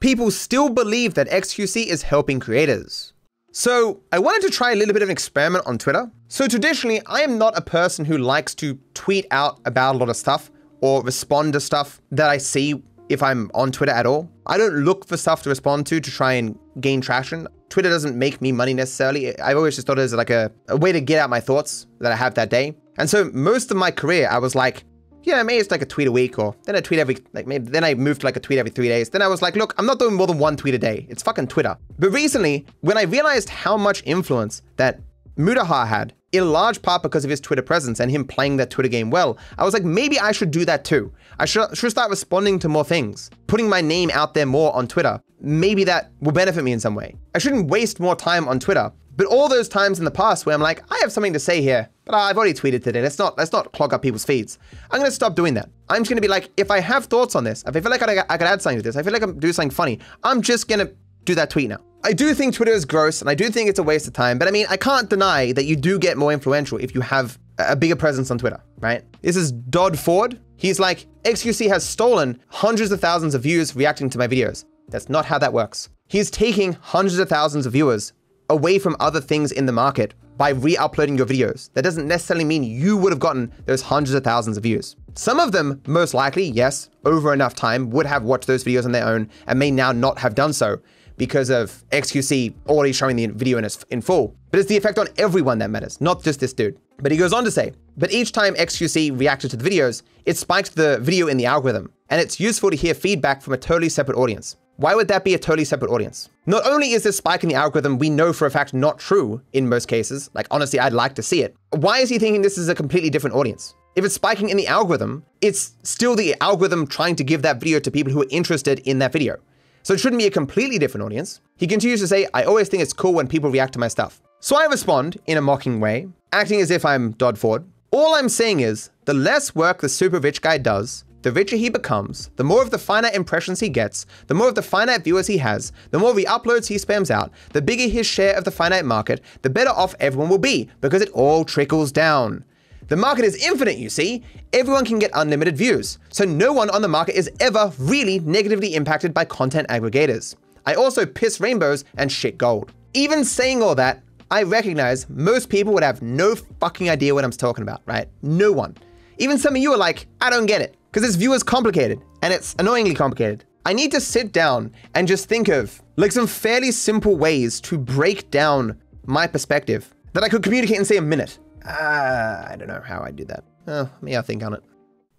People 0.00 0.30
still 0.30 0.68
believe 0.68 1.14
that 1.14 1.28
XQC 1.30 1.86
is 1.86 2.02
helping 2.02 2.38
creators. 2.38 3.13
So, 3.56 4.00
I 4.10 4.18
wanted 4.18 4.42
to 4.48 4.50
try 4.50 4.72
a 4.72 4.74
little 4.74 4.92
bit 4.92 5.02
of 5.02 5.08
an 5.08 5.12
experiment 5.12 5.64
on 5.64 5.78
Twitter. 5.78 6.10
So, 6.26 6.48
traditionally, 6.48 7.00
I 7.06 7.20
am 7.20 7.38
not 7.38 7.56
a 7.56 7.60
person 7.60 8.04
who 8.04 8.18
likes 8.18 8.52
to 8.56 8.76
tweet 8.94 9.26
out 9.30 9.60
about 9.64 9.94
a 9.94 9.98
lot 9.98 10.08
of 10.08 10.16
stuff 10.16 10.50
or 10.80 11.04
respond 11.04 11.52
to 11.52 11.60
stuff 11.60 12.00
that 12.10 12.28
I 12.28 12.38
see 12.38 12.82
if 13.08 13.22
I'm 13.22 13.52
on 13.54 13.70
Twitter 13.70 13.92
at 13.92 14.06
all. 14.06 14.28
I 14.46 14.58
don't 14.58 14.78
look 14.84 15.06
for 15.06 15.16
stuff 15.16 15.44
to 15.44 15.50
respond 15.50 15.86
to 15.86 16.00
to 16.00 16.10
try 16.10 16.32
and 16.32 16.58
gain 16.80 17.00
traction. 17.00 17.46
Twitter 17.68 17.88
doesn't 17.88 18.18
make 18.18 18.42
me 18.42 18.50
money 18.50 18.74
necessarily. 18.74 19.38
I've 19.38 19.56
always 19.56 19.76
just 19.76 19.86
thought 19.86 20.00
it 20.00 20.02
as 20.02 20.12
like 20.14 20.30
a, 20.30 20.50
a 20.66 20.76
way 20.76 20.90
to 20.90 21.00
get 21.00 21.20
out 21.20 21.30
my 21.30 21.38
thoughts 21.38 21.86
that 22.00 22.10
I 22.10 22.16
have 22.16 22.34
that 22.34 22.50
day. 22.50 22.74
And 22.98 23.08
so, 23.08 23.30
most 23.32 23.70
of 23.70 23.76
my 23.76 23.92
career, 23.92 24.28
I 24.28 24.38
was 24.38 24.56
like, 24.56 24.82
yeah, 25.24 25.42
maybe 25.42 25.58
it's 25.58 25.70
like 25.70 25.82
a 25.82 25.86
tweet 25.86 26.06
a 26.06 26.12
week, 26.12 26.38
or 26.38 26.54
then 26.64 26.76
I 26.76 26.80
tweet 26.80 27.00
every 27.00 27.18
like 27.32 27.46
maybe 27.46 27.70
then 27.70 27.84
I 27.84 27.94
moved 27.94 28.20
to 28.20 28.26
like 28.26 28.36
a 28.36 28.40
tweet 28.40 28.58
every 28.58 28.70
three 28.70 28.88
days. 28.88 29.10
Then 29.10 29.22
I 29.22 29.28
was 29.28 29.42
like, 29.42 29.56
look, 29.56 29.74
I'm 29.78 29.86
not 29.86 29.98
doing 29.98 30.14
more 30.14 30.26
than 30.26 30.38
one 30.38 30.56
tweet 30.56 30.74
a 30.74 30.78
day. 30.78 31.06
It's 31.08 31.22
fucking 31.22 31.48
Twitter. 31.48 31.76
But 31.98 32.10
recently, 32.10 32.66
when 32.80 32.96
I 32.96 33.02
realized 33.02 33.48
how 33.48 33.76
much 33.76 34.02
influence 34.04 34.62
that 34.76 35.00
Mutahar 35.36 35.86
had, 35.86 36.14
in 36.32 36.50
large 36.52 36.82
part 36.82 37.02
because 37.02 37.24
of 37.24 37.30
his 37.30 37.40
Twitter 37.40 37.62
presence 37.62 38.00
and 38.00 38.10
him 38.10 38.24
playing 38.24 38.56
that 38.56 38.70
Twitter 38.70 38.88
game 38.88 39.10
well, 39.10 39.38
I 39.56 39.64
was 39.64 39.72
like, 39.72 39.84
maybe 39.84 40.18
I 40.18 40.32
should 40.32 40.50
do 40.50 40.64
that 40.64 40.84
too. 40.84 41.12
I 41.38 41.44
should, 41.44 41.76
should 41.76 41.90
start 41.90 42.10
responding 42.10 42.58
to 42.60 42.68
more 42.68 42.84
things, 42.84 43.30
putting 43.46 43.68
my 43.68 43.80
name 43.80 44.10
out 44.12 44.34
there 44.34 44.46
more 44.46 44.74
on 44.74 44.88
Twitter. 44.88 45.20
Maybe 45.40 45.84
that 45.84 46.10
will 46.20 46.32
benefit 46.32 46.64
me 46.64 46.72
in 46.72 46.80
some 46.80 46.94
way. 46.94 47.14
I 47.34 47.38
shouldn't 47.38 47.68
waste 47.68 48.00
more 48.00 48.16
time 48.16 48.48
on 48.48 48.58
Twitter. 48.58 48.92
But 49.16 49.26
all 49.26 49.48
those 49.48 49.68
times 49.68 50.00
in 50.00 50.04
the 50.04 50.10
past 50.10 50.44
where 50.44 50.54
I'm 50.54 50.60
like, 50.60 50.82
I 50.90 50.98
have 51.02 51.12
something 51.12 51.32
to 51.34 51.38
say 51.38 51.62
here, 51.62 51.88
but 52.04 52.14
I've 52.14 52.36
already 52.36 52.54
tweeted 52.54 52.82
today. 52.82 53.00
Let's 53.00 53.18
not 53.18 53.36
let's 53.38 53.52
not 53.52 53.72
clog 53.72 53.92
up 53.94 54.02
people's 54.02 54.24
feeds. 54.24 54.58
I'm 54.90 55.00
gonna 55.00 55.10
stop 55.10 55.34
doing 55.34 55.54
that. 55.54 55.70
I'm 55.88 56.02
just 56.02 56.10
gonna 56.10 56.20
be 56.20 56.28
like, 56.28 56.50
if 56.56 56.70
I 56.70 56.80
have 56.80 57.06
thoughts 57.06 57.34
on 57.34 57.44
this, 57.44 57.62
if 57.66 57.76
I 57.76 57.80
feel 57.80 57.90
like 57.90 58.02
I, 58.02 58.24
I 58.28 58.36
could 58.36 58.46
add 58.46 58.62
something 58.62 58.78
to 58.78 58.82
this, 58.82 58.96
I 58.96 59.02
feel 59.02 59.12
like 59.12 59.22
I'm 59.22 59.38
doing 59.38 59.52
something 59.52 59.70
funny, 59.70 60.00
I'm 60.22 60.42
just 60.42 60.68
gonna 60.68 60.90
do 61.24 61.34
that 61.34 61.50
tweet 61.50 61.68
now. 61.68 61.78
I 62.04 62.12
do 62.12 62.34
think 62.34 62.54
Twitter 62.54 62.72
is 62.72 62.84
gross, 62.84 63.22
and 63.22 63.30
I 63.30 63.34
do 63.34 63.48
think 63.48 63.70
it's 63.70 63.78
a 63.78 63.82
waste 63.82 64.06
of 64.06 64.12
time. 64.12 64.38
But 64.38 64.46
I 64.46 64.50
mean, 64.50 64.66
I 64.68 64.76
can't 64.76 65.08
deny 65.08 65.52
that 65.52 65.64
you 65.64 65.74
do 65.74 65.98
get 65.98 66.18
more 66.18 66.32
influential 66.32 66.76
if 66.78 66.94
you 66.94 67.00
have 67.00 67.38
a 67.58 67.74
bigger 67.74 67.96
presence 67.96 68.30
on 68.30 68.36
Twitter, 68.36 68.62
right? 68.80 69.02
This 69.22 69.36
is 69.36 69.52
Dodford. 69.52 70.38
He's 70.56 70.78
like, 70.78 71.06
XQC 71.24 71.68
has 71.68 71.86
stolen 71.86 72.40
hundreds 72.48 72.92
of 72.92 73.00
thousands 73.00 73.34
of 73.34 73.42
views 73.42 73.74
reacting 73.74 74.10
to 74.10 74.18
my 74.18 74.28
videos. 74.28 74.64
That's 74.88 75.08
not 75.08 75.24
how 75.24 75.38
that 75.38 75.52
works. 75.52 75.88
He's 76.08 76.30
taking 76.30 76.74
hundreds 76.74 77.18
of 77.18 77.28
thousands 77.28 77.64
of 77.64 77.72
viewers 77.72 78.12
away 78.50 78.78
from 78.78 78.96
other 79.00 79.20
things 79.20 79.50
in 79.50 79.64
the 79.64 79.72
market 79.72 80.14
by 80.36 80.50
re-uploading 80.50 81.16
your 81.16 81.26
videos. 81.26 81.72
That 81.74 81.82
doesn't 81.82 82.08
necessarily 82.08 82.44
mean 82.44 82.64
you 82.64 82.96
would 82.96 83.12
have 83.12 83.20
gotten 83.20 83.52
those 83.66 83.82
hundreds 83.82 84.14
of 84.14 84.24
thousands 84.24 84.56
of 84.56 84.62
views. 84.62 84.96
Some 85.14 85.38
of 85.38 85.52
them, 85.52 85.80
most 85.86 86.14
likely, 86.14 86.44
yes, 86.44 86.90
over 87.04 87.32
enough 87.32 87.54
time, 87.54 87.90
would 87.90 88.06
have 88.06 88.24
watched 88.24 88.46
those 88.46 88.64
videos 88.64 88.84
on 88.84 88.92
their 88.92 89.06
own 89.06 89.30
and 89.46 89.58
may 89.58 89.70
now 89.70 89.92
not 89.92 90.18
have 90.18 90.34
done 90.34 90.52
so 90.52 90.80
because 91.16 91.50
of 91.50 91.84
XQC 91.90 92.54
already 92.66 92.92
showing 92.92 93.16
the 93.16 93.26
video 93.28 93.58
in, 93.58 93.68
in 93.90 94.00
full. 94.00 94.34
But 94.50 94.60
it's 94.60 94.68
the 94.68 94.76
effect 94.76 94.98
on 94.98 95.08
everyone 95.16 95.58
that 95.58 95.70
matters, 95.70 96.00
not 96.00 96.22
just 96.22 96.40
this 96.40 96.52
dude. 96.52 96.78
But 96.98 97.12
he 97.12 97.18
goes 97.18 97.32
on 97.32 97.44
to 97.44 97.50
say, 97.50 97.72
but 97.96 98.12
each 98.12 98.32
time 98.32 98.54
XQC 98.54 99.18
reacted 99.18 99.50
to 99.52 99.56
the 99.56 99.68
videos, 99.68 100.02
it 100.26 100.36
spiked 100.36 100.74
the 100.74 100.98
video 101.00 101.28
in 101.28 101.36
the 101.36 101.46
algorithm, 101.46 101.92
and 102.10 102.20
it's 102.20 102.40
useful 102.40 102.70
to 102.70 102.76
hear 102.76 102.94
feedback 102.94 103.42
from 103.42 103.52
a 103.52 103.58
totally 103.58 103.88
separate 103.88 104.16
audience. 104.16 104.56
Why 104.76 104.96
would 104.96 105.06
that 105.06 105.22
be 105.22 105.34
a 105.34 105.38
totally 105.38 105.64
separate 105.64 105.90
audience? 105.90 106.28
Not 106.46 106.66
only 106.66 106.90
is 106.90 107.04
this 107.04 107.18
spike 107.18 107.44
in 107.44 107.48
the 107.48 107.54
algorithm 107.54 107.98
we 107.98 108.10
know 108.10 108.32
for 108.32 108.46
a 108.46 108.50
fact 108.50 108.74
not 108.74 108.98
true 108.98 109.40
in 109.52 109.68
most 109.68 109.86
cases, 109.86 110.30
like 110.34 110.48
honestly, 110.50 110.80
I'd 110.80 110.92
like 110.92 111.14
to 111.14 111.22
see 111.22 111.42
it. 111.42 111.54
Why 111.70 111.98
is 111.98 112.08
he 112.08 112.18
thinking 112.18 112.42
this 112.42 112.58
is 112.58 112.68
a 112.68 112.74
completely 112.74 113.08
different 113.08 113.36
audience? 113.36 113.76
If 113.94 114.04
it's 114.04 114.16
spiking 114.16 114.48
in 114.48 114.56
the 114.56 114.66
algorithm, 114.66 115.24
it's 115.40 115.74
still 115.84 116.16
the 116.16 116.34
algorithm 116.40 116.88
trying 116.88 117.14
to 117.16 117.24
give 117.24 117.42
that 117.42 117.60
video 117.60 117.78
to 117.78 117.90
people 117.90 118.12
who 118.12 118.22
are 118.22 118.28
interested 118.30 118.80
in 118.80 118.98
that 118.98 119.12
video. 119.12 119.36
So 119.84 119.94
it 119.94 120.00
shouldn't 120.00 120.18
be 120.18 120.26
a 120.26 120.30
completely 120.30 120.78
different 120.78 121.04
audience. 121.04 121.40
He 121.56 121.68
continues 121.68 122.00
to 122.00 122.08
say, 122.08 122.26
I 122.34 122.42
always 122.42 122.68
think 122.68 122.82
it's 122.82 122.92
cool 122.92 123.14
when 123.14 123.28
people 123.28 123.50
react 123.50 123.74
to 123.74 123.78
my 123.78 123.88
stuff. 123.88 124.20
So 124.40 124.56
I 124.56 124.64
respond 124.66 125.20
in 125.26 125.38
a 125.38 125.42
mocking 125.42 125.78
way, 125.78 126.08
acting 126.32 126.60
as 126.60 126.72
if 126.72 126.84
I'm 126.84 127.14
Dodford. 127.14 127.64
All 127.92 128.16
I'm 128.16 128.28
saying 128.28 128.58
is 128.58 128.90
The 129.04 129.14
less 129.14 129.54
work 129.54 129.82
the 129.82 129.88
super 129.88 130.18
rich 130.18 130.42
guy 130.42 130.58
does, 130.58 131.04
the 131.24 131.32
richer 131.32 131.56
he 131.56 131.70
becomes, 131.70 132.28
the 132.36 132.44
more 132.44 132.60
of 132.60 132.70
the 132.70 132.78
finite 132.78 133.14
impressions 133.14 133.58
he 133.58 133.70
gets, 133.70 134.04
the 134.26 134.34
more 134.34 134.48
of 134.48 134.54
the 134.54 134.62
finite 134.62 135.02
viewers 135.02 135.26
he 135.26 135.38
has, 135.38 135.72
the 135.90 135.98
more 135.98 136.14
re-uploads 136.14 136.66
he 136.66 136.74
spams 136.74 137.10
out, 137.10 137.32
the 137.54 137.62
bigger 137.62 137.88
his 137.88 138.06
share 138.06 138.36
of 138.36 138.44
the 138.44 138.50
finite 138.50 138.84
market, 138.84 139.22
the 139.40 139.48
better 139.48 139.70
off 139.70 139.94
everyone 140.00 140.28
will 140.28 140.36
be, 140.36 140.68
because 140.82 141.00
it 141.00 141.08
all 141.12 141.42
trickles 141.42 141.90
down. 141.90 142.44
The 142.88 142.96
market 142.96 143.24
is 143.24 143.42
infinite, 143.42 143.78
you 143.78 143.88
see. 143.88 144.22
Everyone 144.52 144.84
can 144.84 144.98
get 144.98 145.10
unlimited 145.14 145.56
views, 145.56 145.98
so 146.10 146.26
no 146.26 146.52
one 146.52 146.68
on 146.68 146.82
the 146.82 146.88
market 146.88 147.16
is 147.16 147.30
ever 147.40 147.72
really 147.78 148.18
negatively 148.20 148.74
impacted 148.74 149.14
by 149.14 149.24
content 149.24 149.66
aggregators. 149.68 150.36
I 150.66 150.74
also 150.74 151.06
piss 151.06 151.40
rainbows 151.40 151.86
and 151.96 152.12
shit 152.12 152.36
gold. 152.36 152.70
Even 152.92 153.24
saying 153.24 153.62
all 153.62 153.74
that, 153.76 154.02
I 154.30 154.42
recognize 154.42 155.08
most 155.08 155.48
people 155.48 155.72
would 155.72 155.82
have 155.82 156.02
no 156.02 156.34
fucking 156.60 156.90
idea 156.90 157.14
what 157.14 157.24
I'm 157.24 157.30
talking 157.30 157.62
about, 157.62 157.80
right? 157.86 158.08
No 158.20 158.52
one. 158.52 158.76
Even 159.16 159.38
some 159.38 159.56
of 159.56 159.62
you 159.62 159.72
are 159.72 159.78
like, 159.78 160.06
I 160.20 160.28
don't 160.28 160.46
get 160.46 160.60
it, 160.60 160.76
because 160.94 161.08
this 161.08 161.16
view 161.16 161.32
is 161.32 161.42
complicated, 161.42 162.00
and 162.22 162.32
it's 162.32 162.54
annoyingly 162.60 162.94
complicated. 162.94 163.44
I 163.66 163.72
need 163.72 163.90
to 163.90 164.00
sit 164.00 164.30
down 164.30 164.70
and 164.94 165.08
just 165.08 165.28
think 165.28 165.48
of 165.48 165.82
like 165.96 166.12
some 166.12 166.28
fairly 166.28 166.70
simple 166.70 167.16
ways 167.16 167.60
to 167.62 167.76
break 167.76 168.30
down 168.30 168.80
my 169.04 169.26
perspective 169.26 169.92
that 170.12 170.22
I 170.22 170.28
could 170.28 170.44
communicate 170.44 170.76
in 170.76 170.84
say 170.84 170.98
a 170.98 171.02
minute. 171.02 171.40
Uh, 171.66 172.46
I 172.48 172.54
don't 172.56 172.68
know 172.68 172.80
how 172.80 173.02
I 173.02 173.10
do 173.10 173.24
that. 173.24 173.42
Oh, 173.66 173.90
me, 174.02 174.16
I 174.16 174.22
think 174.22 174.44
on 174.44 174.54
it. 174.54 174.62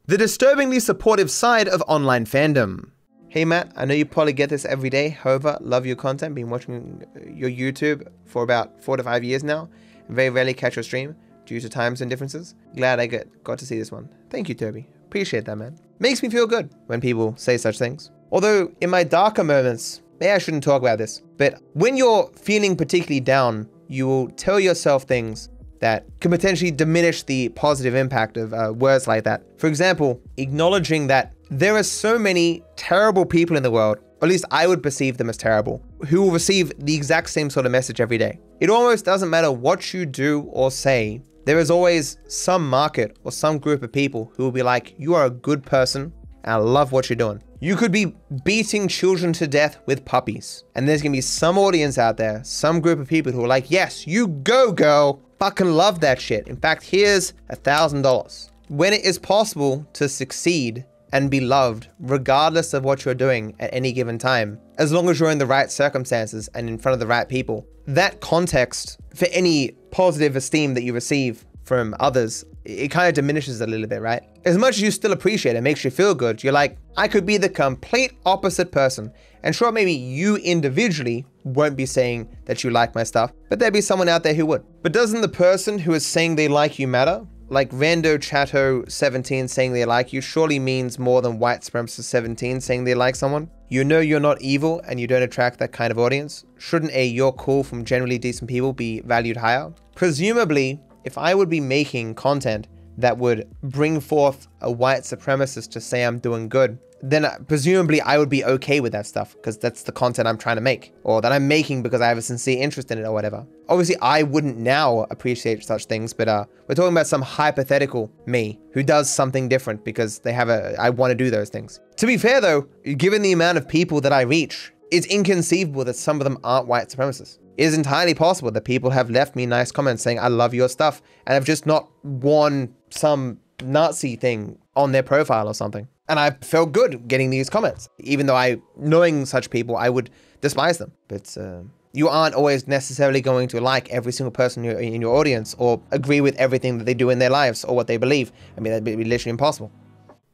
The 0.06 0.18
disturbingly 0.18 0.80
supportive 0.80 1.30
side 1.30 1.68
of 1.68 1.84
online 1.90 2.26
fandom. 2.26 2.92
Hey 3.28 3.44
Matt, 3.44 3.74
I 3.76 3.84
know 3.84 3.96
you 3.96 4.06
probably 4.06 4.32
get 4.32 4.50
this 4.50 4.64
every 4.64 4.90
day. 4.90 5.10
However, 5.10 5.58
love 5.60 5.86
your 5.86 5.98
content. 5.98 6.36
Been 6.36 6.50
watching 6.50 7.04
your 7.28 7.50
YouTube 7.50 8.08
for 8.24 8.44
about 8.44 8.82
four 8.82 8.96
to 8.96 9.04
five 9.04 9.26
years 9.26 9.44
now. 9.44 9.68
Very 10.08 10.30
rarely 10.30 10.54
catch 10.54 10.78
your 10.78 10.84
stream 10.84 11.18
due 11.46 11.60
to 11.60 11.68
times 11.68 12.00
and 12.00 12.10
differences. 12.10 12.56
Glad 12.78 13.02
I 13.02 13.08
get 13.08 13.44
got 13.44 13.60
to 13.60 13.66
see 13.66 13.78
this 13.78 13.92
one. 13.92 14.08
Thank 14.30 14.48
you, 14.48 14.56
Toby. 14.56 14.88
Appreciate 15.16 15.46
that, 15.46 15.56
man. 15.56 15.80
Makes 16.00 16.22
me 16.24 16.28
feel 16.28 16.46
good 16.46 16.70
when 16.88 17.00
people 17.00 17.38
say 17.38 17.56
such 17.56 17.80
things. 17.80 18.12
Although 18.34 18.70
in 18.82 18.90
my 18.90 19.06
darker 19.06 19.46
moments, 19.46 20.02
maybe 20.20 20.34
I 20.34 20.38
shouldn't 20.40 20.62
talk 20.62 20.82
about 20.82 20.98
this, 20.98 21.22
but 21.38 21.62
when 21.72 21.96
you're 21.96 22.30
feeling 22.36 22.76
particularly 22.76 23.22
down, 23.22 23.70
you 23.88 24.08
will 24.08 24.28
tell 24.32 24.60
yourself 24.60 25.04
things 25.04 25.48
that 25.80 26.04
can 26.20 26.32
potentially 26.32 26.70
diminish 26.70 27.24
the 27.24 27.48
positive 27.48 27.96
impact 27.96 28.36
of 28.36 28.54
uh, 28.54 28.74
words 28.76 29.08
like 29.08 29.24
that. 29.24 29.42
For 29.58 29.68
example, 29.68 30.20
acknowledging 30.36 31.08
that 31.08 31.32
there 31.50 31.78
are 31.78 31.84
so 31.84 32.20
many 32.20 32.62
terrible 32.76 33.26
people 33.26 33.56
in 33.56 33.64
the 33.64 33.72
world, 33.72 34.00
or 34.20 34.26
at 34.26 34.30
least 34.30 34.44
I 34.52 34.68
would 34.68 34.84
perceive 34.84 35.16
them 35.16 35.30
as 35.30 35.38
terrible, 35.38 35.82
who 36.10 36.24
will 36.24 36.32
receive 36.32 36.74
the 36.78 36.94
exact 36.94 37.30
same 37.30 37.50
sort 37.50 37.66
of 37.66 37.72
message 37.72 38.02
every 38.02 38.18
day. 38.18 38.38
It 38.60 38.70
almost 38.70 39.06
doesn't 39.06 39.30
matter 39.30 39.50
what 39.50 39.94
you 39.94 40.06
do 40.06 40.42
or 40.52 40.72
say, 40.72 41.22
there 41.46 41.60
is 41.60 41.70
always 41.70 42.18
some 42.28 42.68
market 42.68 43.18
or 43.24 43.32
some 43.32 43.60
group 43.60 43.84
of 43.84 43.92
people 43.92 44.32
who 44.36 44.44
will 44.44 44.52
be 44.52 44.64
like, 44.64 44.96
You 44.98 45.14
are 45.14 45.26
a 45.26 45.30
good 45.30 45.64
person, 45.64 46.12
and 46.44 46.54
I 46.54 46.56
love 46.56 46.92
what 46.92 47.08
you're 47.08 47.16
doing. 47.16 47.42
You 47.60 47.76
could 47.76 47.92
be 47.92 48.16
beating 48.44 48.88
children 48.88 49.32
to 49.34 49.48
death 49.48 49.80
with 49.86 50.06
puppies. 50.06 50.64
And 50.74 50.88
there's 50.88 51.04
gonna 51.04 51.14
be 51.14 51.22
some 51.22 51.60
audience 51.60 52.00
out 52.00 52.18
there, 52.18 52.44
some 52.44 52.82
group 52.82 53.00
of 53.00 53.08
people 53.08 53.32
who 53.32 53.44
are 53.44 53.48
like, 53.48 53.70
Yes, 53.70 54.08
you 54.08 54.28
go, 54.28 54.72
girl. 54.72 55.22
Fucking 55.40 55.72
love 55.72 56.00
that 56.00 56.20
shit. 56.20 56.48
In 56.48 56.58
fact, 56.58 56.84
here's 56.84 57.34
a 57.50 57.56
thousand 57.56 58.02
dollars. 58.02 58.50
When 58.68 58.94
it 58.94 59.06
is 59.06 59.20
possible 59.20 59.86
to 59.94 60.10
succeed 60.10 60.86
and 61.12 61.32
be 61.32 61.40
loved, 61.40 61.88
regardless 62.00 62.74
of 62.74 62.84
what 62.84 63.06
you're 63.06 63.14
doing 63.14 63.56
at 63.60 63.74
any 63.74 63.92
given 63.92 64.18
time, 64.18 64.60
as 64.78 64.92
long 64.92 65.10
as 65.10 65.20
you're 65.20 65.32
in 65.32 65.38
the 65.38 65.46
right 65.46 65.72
circumstances 65.72 66.48
and 66.56 66.68
in 66.68 66.78
front 66.78 66.94
of 66.94 67.00
the 67.00 67.08
right 67.08 67.30
people, 67.30 67.66
that 67.88 68.22
context 68.22 69.00
for 69.14 69.28
any 69.32 69.72
positive 69.92 70.36
esteem 70.36 70.74
that 70.74 70.84
you 70.84 70.94
receive 70.94 71.46
from 71.64 71.96
others, 72.00 72.46
it 72.64 72.90
kind 72.90 73.08
of 73.08 73.14
diminishes 73.14 73.62
a 73.62 73.68
little 73.68 73.88
bit, 73.88 74.02
right? 74.02 74.24
As 74.46 74.58
much 74.58 74.76
as 74.76 74.82
you 74.82 74.92
still 74.92 75.12
appreciate 75.12 75.56
it, 75.56 75.60
it 75.60 75.62
makes 75.62 75.84
you 75.84 75.92
feel 75.92 76.14
good, 76.14 76.44
you're 76.44 76.54
like, 76.54 76.78
I 76.98 77.08
could 77.08 77.26
be 77.26 77.38
the 77.38 77.50
complete 77.50 78.14
opposite 78.26 78.72
person. 78.72 79.12
And 79.44 79.56
sure, 79.56 79.72
maybe 79.72 79.94
you 79.94 80.38
individually 80.38 81.26
won't 81.44 81.76
be 81.76 81.86
saying 81.86 82.30
that 82.46 82.64
you 82.64 82.72
like 82.72 82.96
my 82.96 83.04
stuff, 83.04 83.32
but 83.50 83.60
there'd 83.60 83.74
be 83.74 83.82
someone 83.82 84.10
out 84.10 84.24
there 84.24 84.34
who 84.34 84.46
would. 84.48 84.64
But 84.82 84.94
doesn't 84.94 85.22
the 85.22 85.28
person 85.28 85.78
who 85.78 85.94
is 85.94 86.06
saying 86.06 86.36
they 86.36 86.48
like 86.48 86.80
you 86.80 86.88
matter? 86.88 87.26
Like 87.48 87.70
Rando 87.70 88.20
Chato 88.20 88.84
17 88.88 89.48
saying 89.48 89.74
they 89.74 89.86
like 89.86 90.12
you 90.12 90.20
surely 90.20 90.58
means 90.58 90.98
more 90.98 91.22
than 91.22 91.38
White 91.38 91.62
Supremacist 91.62 92.06
17 92.06 92.60
saying 92.60 92.86
they 92.86 92.96
like 92.96 93.16
someone. 93.16 93.52
You 93.70 93.84
know 93.84 94.00
you're 94.00 94.20
not 94.20 94.42
evil 94.42 94.82
and 94.88 95.00
you 95.00 95.06
don't 95.06 95.22
attract 95.22 95.60
that 95.60 95.72
kind 95.72 95.92
of 95.92 96.00
audience. 96.00 96.44
Shouldn't 96.58 96.92
a 96.94 97.06
you're 97.06 97.34
cool 97.34 97.64
from 97.64 97.86
generally 97.86 98.18
decent 98.18 98.50
people 98.50 98.74
be 98.74 99.02
valued 99.02 99.38
higher? 99.38 99.72
Presumably, 99.94 100.80
if 101.04 101.20
I 101.20 101.36
would 101.36 101.50
be 101.50 101.60
making 101.60 102.16
content 102.16 102.68
that 102.98 103.18
would 103.18 103.48
bring 103.64 104.00
forth 104.00 104.48
a 104.62 104.72
white 104.72 105.02
supremacist 105.02 105.72
to 105.72 105.82
say 105.82 106.04
I'm 106.04 106.20
doing 106.20 106.50
good, 106.50 106.78
then 107.02 107.28
presumably 107.48 108.02
I 108.02 108.18
would 108.18 108.30
be 108.30 108.44
okay 108.44 108.80
with 108.80 108.92
that 108.94 109.06
stuff 109.06 109.36
because 109.36 109.58
that's 109.58 109.84
the 109.84 109.92
content 109.92 110.28
I'm 110.28 110.38
trying 110.38 110.56
to 110.56 110.62
make 110.62 110.94
or 111.04 111.22
that 111.22 111.32
I'm 111.32 111.48
making 111.48 111.84
because 111.84 112.02
I 112.02 112.08
have 112.08 112.18
a 112.18 112.22
sincere 112.22 112.62
interest 112.62 112.90
in 112.92 112.98
it 112.98 113.04
or 113.04 113.12
whatever. 113.12 113.46
Obviously, 113.70 113.98
I 114.02 114.24
wouldn't 114.24 114.58
now 114.58 115.06
appreciate 115.12 115.64
such 115.64 115.86
things, 115.86 116.14
but 116.14 116.28
uh, 116.28 116.46
we're 116.68 116.76
talking 116.76 116.94
about 116.94 117.08
some 117.08 117.22
hypothetical 117.22 118.12
me 118.26 118.60
who 118.72 118.82
does 118.82 119.10
something 119.10 119.50
different 119.50 119.84
because 119.84 120.20
they 120.20 120.34
have 120.34 120.50
a, 120.50 120.76
I 120.80 120.90
want 120.90 121.12
to 121.12 121.16
do 121.16 121.30
those 121.30 121.50
things. 121.50 121.80
To 121.98 122.08
be 122.08 122.18
fair 122.18 122.42
though, 122.42 122.62
given 122.98 123.22
the 123.22 123.34
amount 123.34 123.58
of 123.58 123.68
people 123.68 124.02
that 124.02 124.14
I 124.14 124.22
reach, 124.22 124.72
it's 124.92 125.08
inconceivable 125.08 125.84
that 125.86 125.96
some 125.96 126.20
of 126.20 126.24
them 126.24 126.38
aren't 126.44 126.68
white 126.68 126.90
supremacists. 126.90 127.40
It 127.58 127.64
is 127.64 127.74
entirely 127.74 128.14
possible 128.14 128.52
that 128.52 128.66
people 128.66 128.90
have 128.90 129.10
left 129.10 129.36
me 129.36 129.46
nice 129.46 129.72
comments 129.72 130.04
saying, 130.04 130.20
I 130.20 130.28
love 130.28 130.54
your 130.54 130.68
stuff, 130.68 131.02
and 131.26 131.34
have 131.34 131.46
just 131.46 131.66
not 131.66 131.90
worn 132.04 132.76
some 132.98 133.40
Nazi 133.64 134.16
thing 134.16 134.58
on 134.76 134.92
their 134.92 135.04
profile 135.04 135.48
or 135.48 135.54
something. 135.54 135.88
And 136.08 136.20
I 136.20 136.32
felt 136.42 136.72
good 136.72 137.08
getting 137.08 137.30
these 137.30 137.50
comments, 137.50 137.90
even 138.00 138.28
though 138.28 138.36
I, 138.36 138.58
knowing 138.78 139.26
such 139.26 139.50
people, 139.50 139.76
I 139.76 139.90
would 139.90 140.10
despise 140.42 140.78
them. 140.78 140.92
But 141.08 141.36
uh, 141.38 141.62
you 141.94 142.10
aren't 142.10 142.36
always 142.36 142.68
necessarily 142.68 143.22
going 143.22 143.48
to 143.50 143.62
like 143.62 143.90
every 143.90 144.12
single 144.12 144.32
person 144.32 144.66
in 144.66 145.02
your 145.02 145.16
audience 145.16 145.56
or 145.58 145.82
agree 145.92 146.22
with 146.22 146.36
everything 146.36 146.78
that 146.78 146.84
they 146.84 146.94
do 146.94 147.10
in 147.10 147.20
their 147.20 147.30
lives 147.30 147.64
or 147.64 147.76
what 147.76 147.88
they 147.88 147.98
believe. 147.98 148.32
I 148.56 148.60
mean, 148.60 148.72
that'd 148.72 148.84
be 148.84 149.04
literally 149.04 149.32
impossible. 149.32 149.72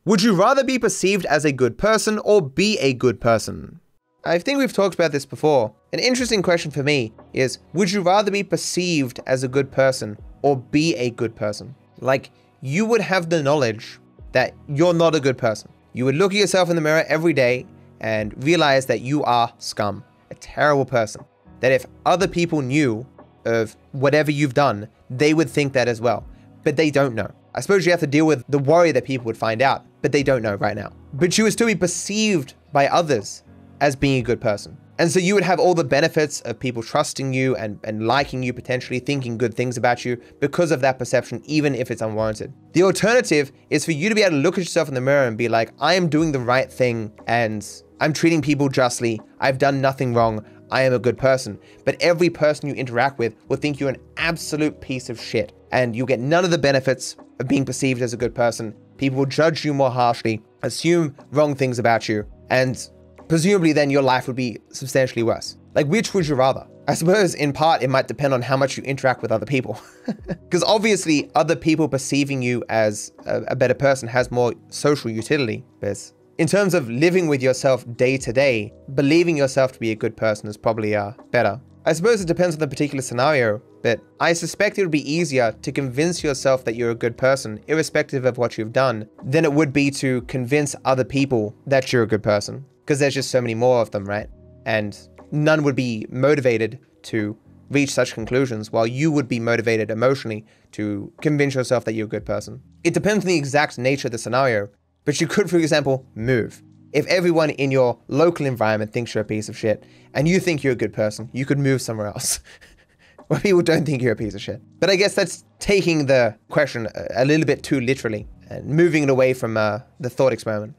Would 0.04 0.24
you 0.24 0.34
rather 0.34 0.64
be 0.64 0.80
perceived 0.80 1.26
as 1.28 1.46
a 1.46 1.52
good 1.52 1.78
person 1.78 2.20
or 2.26 2.42
be 2.42 2.78
a 2.80 2.94
good 2.94 3.22
person? 3.22 3.80
I 4.24 4.40
think 4.40 4.60
we've 4.60 4.74
talked 4.74 4.96
about 4.96 5.12
this 5.12 5.26
before. 5.26 5.74
An 5.94 6.00
interesting 6.00 6.42
question 6.42 6.72
for 6.72 6.84
me 6.84 7.14
is 7.34 7.60
Would 7.74 7.92
you 7.92 8.02
rather 8.02 8.32
be 8.32 8.44
perceived 8.44 9.20
as 9.26 9.44
a 9.44 9.48
good 9.48 9.72
person 9.72 10.18
or 10.42 10.58
be 10.58 10.96
a 10.96 11.12
good 11.12 11.36
person? 11.36 11.76
Like, 12.00 12.32
you 12.62 12.86
would 12.86 13.02
have 13.02 13.30
the 13.30 13.42
knowledge 13.42 14.00
that 14.32 14.54
you're 14.68 14.94
not 14.94 15.16
a 15.16 15.20
good 15.20 15.38
person. 15.38 15.72
You 15.94 16.06
would 16.06 16.16
look 16.16 16.32
at 16.32 16.38
yourself 16.38 16.70
in 16.70 16.76
the 16.76 16.82
mirror 16.82 17.04
every 17.08 17.34
day 17.34 17.66
and 18.00 18.34
realize 18.44 18.86
that 18.86 19.02
you 19.02 19.24
are 19.24 19.52
scum, 19.58 20.04
a 20.30 20.36
terrible 20.36 20.86
person. 20.86 21.26
That 21.60 21.72
if 21.72 21.86
other 22.06 22.28
people 22.28 22.62
knew 22.62 23.06
of 23.46 23.76
whatever 23.92 24.32
you've 24.32 24.54
done, 24.54 24.88
they 25.10 25.34
would 25.34 25.50
think 25.50 25.74
that 25.74 25.88
as 25.88 26.00
well. 26.00 26.26
But 26.64 26.76
they 26.76 26.92
don't 26.92 27.16
know. 27.16 27.32
I 27.54 27.62
suppose 27.62 27.86
you 27.86 27.92
have 27.92 28.00
to 28.00 28.08
deal 28.08 28.26
with 28.26 28.46
the 28.48 28.60
worry 28.60 28.92
that 28.92 29.06
people 29.06 29.26
would 29.26 29.38
find 29.38 29.62
out, 29.62 29.86
but 30.02 30.12
they 30.12 30.24
don't 30.24 30.42
know 30.42 30.56
right 30.56 30.76
now. 30.76 30.94
But 31.14 31.38
you 31.38 31.44
would 31.44 31.54
still 31.54 31.68
be 31.68 31.76
perceived 31.76 32.54
by 32.72 32.88
others 32.88 33.44
as 33.82 33.96
being 33.96 34.20
a 34.20 34.24
good 34.24 34.40
person. 34.40 34.78
And 35.00 35.12
so 35.12 35.20
you 35.20 35.34
would 35.34 35.44
have 35.44 35.60
all 35.60 35.74
the 35.74 35.84
benefits 35.84 36.42
of 36.42 36.60
people 36.60 36.84
trusting 36.84 37.34
you 37.34 37.56
and, 37.56 37.80
and 37.84 38.06
liking 38.06 38.44
you, 38.44 38.54
potentially 38.54 39.00
thinking 39.00 39.36
good 39.36 39.56
things 39.56 39.76
about 39.76 40.06
you 40.06 40.22
because 40.40 40.70
of 40.70 40.82
that 40.82 41.00
perception, 41.00 41.42
even 41.46 41.74
if 41.74 41.90
it's 41.90 42.04
unwarranted. 42.04 42.54
The 42.74 42.84
alternative 42.84 43.52
is 43.72 43.84
for 43.84 43.94
you 43.94 44.10
to 44.10 44.16
be 44.16 44.22
able 44.22 44.38
to 44.38 44.38
look 44.38 44.60
at 44.60 44.60
yourself 44.60 44.88
in 44.88 44.94
the 44.94 45.02
mirror 45.02 45.28
and 45.28 45.36
be 45.36 45.50
like, 45.50 45.74
I 45.80 45.96
am 45.96 46.08
doing 46.08 46.32
the 46.32 46.40
right 46.40 46.72
thing 46.72 47.12
and 47.26 47.68
I'm 48.00 48.14
treating 48.14 48.44
people 48.44 48.70
justly. 48.70 49.20
I've 49.40 49.58
done 49.58 49.82
nothing 49.82 50.14
wrong. 50.14 50.46
I 50.70 50.84
am 50.84 50.94
a 50.94 51.00
good 51.00 51.18
person. 51.18 51.60
But 51.84 52.00
every 52.00 52.30
person 52.30 52.70
you 52.70 52.76
interact 52.76 53.18
with 53.18 53.36
will 53.48 53.58
think 53.58 53.80
you're 53.80 53.90
an 53.90 54.02
absolute 54.18 54.80
piece 54.82 55.10
of 55.10 55.20
shit. 55.20 55.54
And 55.72 55.96
you'll 55.96 56.06
get 56.06 56.20
none 56.20 56.46
of 56.46 56.52
the 56.52 56.58
benefits 56.60 57.16
of 57.40 57.48
being 57.48 57.66
perceived 57.66 58.04
as 58.04 58.14
a 58.14 58.18
good 58.18 58.36
person. 58.36 58.76
People 58.98 59.18
will 59.18 59.26
judge 59.26 59.66
you 59.66 59.74
more 59.74 59.90
harshly, 59.90 60.44
assume 60.62 61.16
wrong 61.32 61.56
things 61.56 61.80
about 61.80 62.08
you, 62.08 62.24
and 62.52 62.88
presumably 63.32 63.72
then 63.72 63.90
your 63.90 64.02
life 64.02 64.28
would 64.28 64.36
be 64.36 64.60
substantially 64.74 65.24
worse. 65.24 65.56
Like, 65.74 65.88
which 65.88 66.14
would 66.14 66.28
you 66.28 66.36
rather? 66.36 66.68
I 66.90 66.96
suppose 66.96 67.34
in 67.34 67.54
part 67.54 67.82
it 67.82 67.90
might 67.90 68.10
depend 68.10 68.34
on 68.34 68.42
how 68.42 68.58
much 68.58 68.76
you 68.76 68.84
interact 68.84 69.22
with 69.22 69.32
other 69.32 69.46
people. 69.46 69.80
Because 70.28 70.64
obviously, 70.66 71.32
other 71.34 71.56
people 71.56 71.88
perceiving 71.88 72.42
you 72.42 72.62
as 72.68 73.14
a, 73.26 73.44
a, 73.44 73.56
better 73.56 73.74
person 73.74 74.10
has 74.10 74.32
more 74.32 74.54
social 74.68 75.10
utility. 75.10 75.64
But 75.80 76.12
in 76.40 76.48
terms 76.48 76.74
of 76.74 76.90
living 76.90 77.30
with 77.30 77.42
yourself 77.42 77.86
day 77.96 78.18
to 78.18 78.34
day, 78.34 78.74
believing 78.96 79.38
yourself 79.38 79.72
to 79.72 79.80
be 79.80 79.92
a 79.92 79.96
good 79.96 80.18
person 80.18 80.50
is 80.50 80.58
probably 80.58 80.94
uh, 80.94 81.14
better. 81.30 81.62
I 81.86 81.94
suppose 81.94 82.20
it 82.20 82.28
depends 82.28 82.58
on 82.58 82.60
the 82.60 82.68
particular 82.68 83.02
scenario, 83.02 83.62
but 83.82 84.02
I 84.20 84.34
suspect 84.34 84.78
it 84.78 84.82
would 84.82 84.92
be 84.92 85.10
easier 85.10 85.54
to 85.62 85.72
convince 85.72 86.22
yourself 86.22 86.66
that 86.66 86.76
you're 86.76 86.92
a 86.92 87.06
good 87.06 87.18
person, 87.18 87.62
irrespective 87.68 88.26
of 88.26 88.38
what 88.38 88.58
you've 88.58 88.74
done, 88.74 89.08
than 89.24 89.46
it 89.46 89.54
would 89.54 89.72
be 89.72 89.90
to 89.92 90.22
convince 90.24 90.76
other 90.84 91.06
people 91.06 91.56
that 91.66 91.94
you're 91.94 92.04
a 92.04 92.08
good 92.08 92.24
person 92.24 92.66
because 92.92 93.00
there's 93.00 93.14
just 93.14 93.32
so 93.32 93.40
many 93.40 93.56
more 93.56 93.82
of 93.82 93.90
them, 93.92 94.04
right? 94.04 94.28
And 94.66 95.00
none 95.32 95.64
would 95.64 95.78
be 95.78 96.06
motivated 96.10 96.78
to 97.04 97.38
reach 97.70 97.90
such 97.90 98.14
conclusions 98.14 98.70
while 98.70 98.86
you 98.86 99.14
would 99.14 99.30
be 99.30 99.40
motivated 99.40 99.90
emotionally 99.90 100.46
to 100.74 101.10
convince 101.22 101.56
yourself 101.56 101.86
that 101.86 101.94
you're 101.94 102.08
a 102.08 102.10
good 102.10 102.26
person. 102.26 102.62
It 102.84 102.94
depends 102.94 103.24
on 103.24 103.30
the 103.30 103.38
exact 103.38 103.78
nature 103.78 104.10
of 104.10 104.12
the 104.12 104.18
scenario, 104.18 104.68
but 105.06 105.22
you 105.22 105.28
could, 105.28 105.50
for 105.50 105.56
example, 105.56 106.06
move. 106.16 106.62
If 106.92 107.08
everyone 107.08 107.52
in 107.52 107.72
your 107.72 107.98
local 108.10 108.46
environment 108.46 108.92
thinks 108.92 109.16
you're 109.16 109.22
a 109.22 109.26
piece 109.26 109.48
of 109.48 109.58
shit 109.58 109.86
and 110.14 110.28
you 110.28 110.42
think 110.42 110.62
you're 110.62 110.74
a 110.74 110.84
good 110.84 110.92
person, 110.92 111.30
you 111.32 111.46
could 111.46 111.60
move 111.60 111.82
somewhere 111.82 112.08
else 112.08 112.42
where 113.28 113.40
people 113.40 113.62
don't 113.62 113.86
think 113.86 114.02
you're 114.02 114.12
a 114.12 114.18
piece 114.18 114.36
of 114.36 114.42
shit. 114.42 114.62
But 114.82 114.90
I 114.90 114.98
guess 114.98 115.16
that's 115.16 115.46
taking 115.60 116.08
the 116.08 116.36
question 116.50 116.90
a, 117.16 117.24
little 117.24 117.46
bit 117.46 117.64
too 117.64 117.80
literally 117.80 118.28
and 118.50 118.66
moving 118.66 119.04
it 119.04 119.10
away 119.10 119.34
from 119.34 119.56
uh, 119.56 119.80
the 120.02 120.10
thought 120.10 120.34
experiment. 120.34 120.76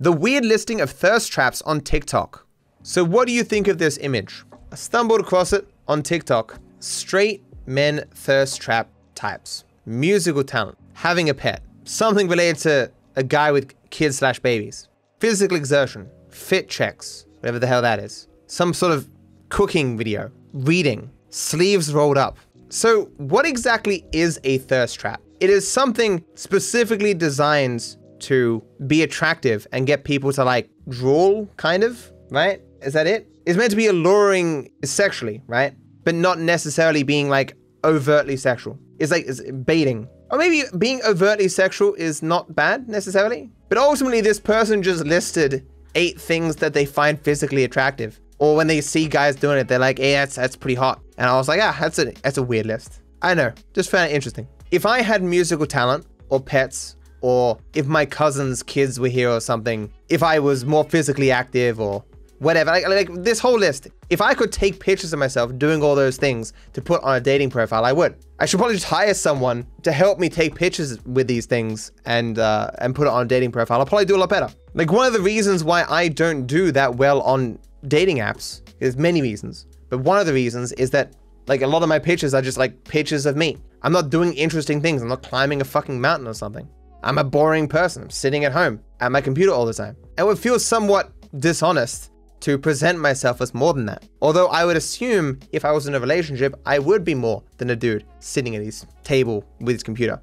The 0.00 0.12
weird 0.12 0.44
listing 0.44 0.80
of 0.80 0.92
thirst 0.92 1.32
traps 1.32 1.60
on 1.62 1.80
TikTok. 1.80 2.46
So, 2.84 3.02
what 3.02 3.26
do 3.26 3.32
you 3.32 3.42
think 3.42 3.66
of 3.66 3.78
this 3.78 3.98
image? 3.98 4.44
I 4.70 4.76
stumbled 4.76 5.18
across 5.18 5.52
it 5.52 5.66
on 5.88 6.04
TikTok. 6.04 6.60
Straight 6.78 7.42
men 7.66 8.04
thirst 8.14 8.60
trap 8.60 8.88
types, 9.16 9.64
musical 9.86 10.44
talent, 10.44 10.78
having 10.92 11.30
a 11.30 11.34
pet, 11.34 11.64
something 11.82 12.28
related 12.28 12.58
to 12.58 12.92
a 13.16 13.24
guy 13.24 13.50
with 13.50 13.74
kids 13.90 14.18
slash 14.18 14.38
babies, 14.38 14.88
physical 15.18 15.56
exertion, 15.56 16.08
fit 16.30 16.68
checks, 16.68 17.26
whatever 17.40 17.58
the 17.58 17.66
hell 17.66 17.82
that 17.82 17.98
is, 17.98 18.28
some 18.46 18.72
sort 18.72 18.92
of 18.92 19.10
cooking 19.48 19.98
video, 19.98 20.30
reading, 20.52 21.10
sleeves 21.30 21.92
rolled 21.92 22.18
up. 22.18 22.38
So, 22.68 23.06
what 23.16 23.46
exactly 23.46 24.06
is 24.12 24.38
a 24.44 24.58
thirst 24.58 25.00
trap? 25.00 25.20
It 25.40 25.50
is 25.50 25.68
something 25.68 26.24
specifically 26.36 27.14
designed 27.14 27.96
to 28.20 28.62
be 28.86 29.02
attractive 29.02 29.66
and 29.72 29.86
get 29.86 30.04
people 30.04 30.32
to 30.32 30.44
like 30.44 30.70
drool, 30.88 31.48
kind 31.56 31.84
of, 31.84 32.12
right? 32.30 32.60
Is 32.82 32.92
that 32.94 33.06
it? 33.06 33.28
It's 33.46 33.56
meant 33.56 33.70
to 33.70 33.76
be 33.76 33.86
alluring 33.86 34.70
sexually, 34.84 35.42
right? 35.46 35.74
But 36.04 36.14
not 36.14 36.38
necessarily 36.38 37.02
being 37.02 37.28
like 37.28 37.56
overtly 37.84 38.36
sexual. 38.36 38.78
It's 38.98 39.10
like 39.10 39.24
it's 39.26 39.40
baiting. 39.40 40.08
Or 40.30 40.38
maybe 40.38 40.64
being 40.76 41.00
overtly 41.06 41.48
sexual 41.48 41.94
is 41.94 42.22
not 42.22 42.54
bad 42.54 42.88
necessarily. 42.88 43.50
But 43.68 43.78
ultimately, 43.78 44.20
this 44.20 44.40
person 44.40 44.82
just 44.82 45.04
listed 45.04 45.66
eight 45.94 46.20
things 46.20 46.56
that 46.56 46.74
they 46.74 46.84
find 46.84 47.20
physically 47.20 47.64
attractive. 47.64 48.20
Or 48.38 48.54
when 48.54 48.66
they 48.66 48.80
see 48.80 49.08
guys 49.08 49.36
doing 49.36 49.58
it, 49.58 49.68
they're 49.68 49.78
like, 49.78 49.98
hey, 49.98 50.12
that's, 50.12 50.36
that's 50.36 50.54
pretty 50.54 50.74
hot. 50.74 51.00
And 51.16 51.28
I 51.28 51.36
was 51.36 51.48
like, 51.48 51.60
ah, 51.62 51.76
that's 51.80 51.98
a, 51.98 52.12
that's 52.22 52.38
a 52.38 52.42
weird 52.42 52.66
list. 52.66 53.00
I 53.22 53.34
know, 53.34 53.52
just 53.74 53.90
found 53.90 54.10
it 54.10 54.14
interesting. 54.14 54.46
If 54.70 54.86
I 54.86 55.00
had 55.00 55.22
musical 55.22 55.66
talent 55.66 56.06
or 56.28 56.40
pets, 56.40 56.96
or 57.20 57.58
if 57.74 57.86
my 57.86 58.06
cousin's 58.06 58.62
kids 58.62 58.98
were 59.00 59.08
here 59.08 59.30
or 59.30 59.40
something, 59.40 59.92
if 60.08 60.22
I 60.22 60.38
was 60.38 60.64
more 60.64 60.84
physically 60.84 61.30
active 61.30 61.80
or 61.80 62.04
whatever, 62.38 62.70
like, 62.70 62.86
like 62.88 63.12
this 63.24 63.38
whole 63.38 63.58
list, 63.58 63.88
if 64.10 64.20
I 64.20 64.34
could 64.34 64.52
take 64.52 64.78
pictures 64.78 65.12
of 65.12 65.18
myself 65.18 65.56
doing 65.58 65.82
all 65.82 65.94
those 65.94 66.16
things 66.16 66.52
to 66.72 66.80
put 66.80 67.02
on 67.02 67.16
a 67.16 67.20
dating 67.20 67.50
profile, 67.50 67.84
I 67.84 67.92
would. 67.92 68.16
I 68.38 68.46
should 68.46 68.58
probably 68.58 68.76
just 68.76 68.86
hire 68.86 69.14
someone 69.14 69.66
to 69.82 69.92
help 69.92 70.18
me 70.18 70.28
take 70.28 70.54
pictures 70.54 71.04
with 71.04 71.26
these 71.26 71.46
things 71.46 71.92
and 72.06 72.38
uh, 72.38 72.70
and 72.78 72.94
put 72.94 73.06
it 73.06 73.10
on 73.10 73.22
a 73.22 73.28
dating 73.28 73.52
profile. 73.52 73.80
I'll 73.80 73.86
probably 73.86 74.04
do 74.04 74.16
a 74.16 74.18
lot 74.18 74.28
better. 74.28 74.48
Like 74.74 74.92
one 74.92 75.06
of 75.06 75.12
the 75.12 75.20
reasons 75.20 75.64
why 75.64 75.84
I 75.88 76.08
don't 76.08 76.46
do 76.46 76.70
that 76.72 76.94
well 76.96 77.20
on 77.22 77.58
dating 77.88 78.18
apps 78.18 78.62
is 78.80 78.96
many 78.96 79.22
reasons, 79.22 79.66
but 79.88 79.98
one 79.98 80.20
of 80.20 80.26
the 80.26 80.32
reasons 80.32 80.72
is 80.72 80.90
that 80.90 81.14
like 81.48 81.62
a 81.62 81.66
lot 81.66 81.82
of 81.82 81.88
my 81.88 81.98
pictures 81.98 82.34
are 82.34 82.42
just 82.42 82.58
like 82.58 82.84
pictures 82.84 83.26
of 83.26 83.36
me. 83.36 83.56
I'm 83.82 83.92
not 83.92 84.10
doing 84.10 84.34
interesting 84.34 84.80
things. 84.80 85.02
I'm 85.02 85.08
not 85.08 85.22
climbing 85.22 85.60
a 85.60 85.64
fucking 85.64 86.00
mountain 86.00 86.28
or 86.28 86.34
something. 86.34 86.68
I'm 87.02 87.18
a 87.18 87.24
boring 87.24 87.68
person. 87.68 88.04
I'm 88.04 88.10
sitting 88.10 88.44
at 88.44 88.52
home 88.52 88.80
at 89.00 89.12
my 89.12 89.20
computer 89.20 89.52
all 89.52 89.66
the 89.66 89.72
time. 89.72 89.96
It 90.16 90.26
would 90.26 90.38
feel 90.38 90.58
somewhat 90.58 91.12
dishonest 91.38 92.10
to 92.40 92.58
present 92.58 92.98
myself 92.98 93.40
as 93.40 93.54
more 93.54 93.74
than 93.74 93.86
that. 93.86 94.04
Although 94.22 94.48
I 94.48 94.64
would 94.64 94.76
assume 94.76 95.40
if 95.52 95.64
I 95.64 95.72
was 95.72 95.86
in 95.86 95.94
a 95.94 96.00
relationship, 96.00 96.54
I 96.66 96.78
would 96.78 97.04
be 97.04 97.14
more 97.14 97.42
than 97.56 97.70
a 97.70 97.76
dude 97.76 98.04
sitting 98.20 98.56
at 98.56 98.62
his 98.62 98.86
table 99.04 99.44
with 99.60 99.74
his 99.74 99.82
computer. 99.82 100.20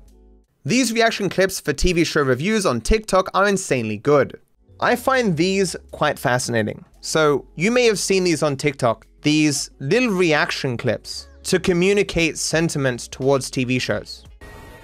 These 0.64 0.94
reaction 0.94 1.30
clips 1.30 1.60
for 1.60 1.74
TV 1.74 2.06
show 2.06 2.22
reviews 2.24 2.66
on 2.66 2.82
TikTok 2.82 3.30
are 3.34 3.48
insanely 3.48 3.98
good. 3.98 4.40
I 4.80 4.96
find 4.96 5.38
these 5.38 5.76
quite 5.92 6.20
fascinating. 6.20 6.84
So, 7.02 7.48
you 7.56 7.72
may 7.72 7.86
have 7.86 8.00
seen 8.00 8.24
these 8.24 8.42
on 8.42 8.58
TikTok, 8.58 9.06
these 9.22 9.70
little 9.80 10.10
reaction 10.10 10.76
clips 10.76 11.28
to 11.44 11.60
communicate 11.60 12.38
sentiment 12.38 13.12
towards 13.12 13.52
TV 13.52 13.80
shows. 13.80 14.26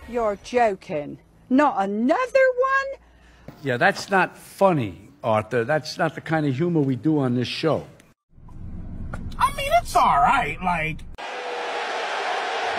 You're 0.07 0.37
joking. 0.43 1.17
Not 1.51 1.81
another 1.81 2.15
one? 2.15 3.01
Yeah, 3.61 3.75
that's 3.75 4.09
not 4.09 4.37
funny, 4.37 5.09
Arthur. 5.21 5.65
That's 5.65 5.97
not 5.97 6.15
the 6.15 6.21
kind 6.21 6.45
of 6.45 6.55
humor 6.55 6.79
we 6.79 6.95
do 6.95 7.19
on 7.19 7.35
this 7.35 7.49
show. 7.49 7.85
I 9.37 9.53
mean, 9.57 9.69
it's 9.81 9.93
all 9.93 10.15
right. 10.15 10.57
Like 10.63 11.01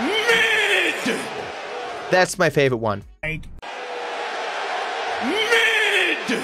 mid, 0.00 1.18
That's 2.10 2.38
my 2.38 2.48
favorite 2.48 2.78
one. 2.78 3.04
like 3.22 3.42
mid. 5.22 6.42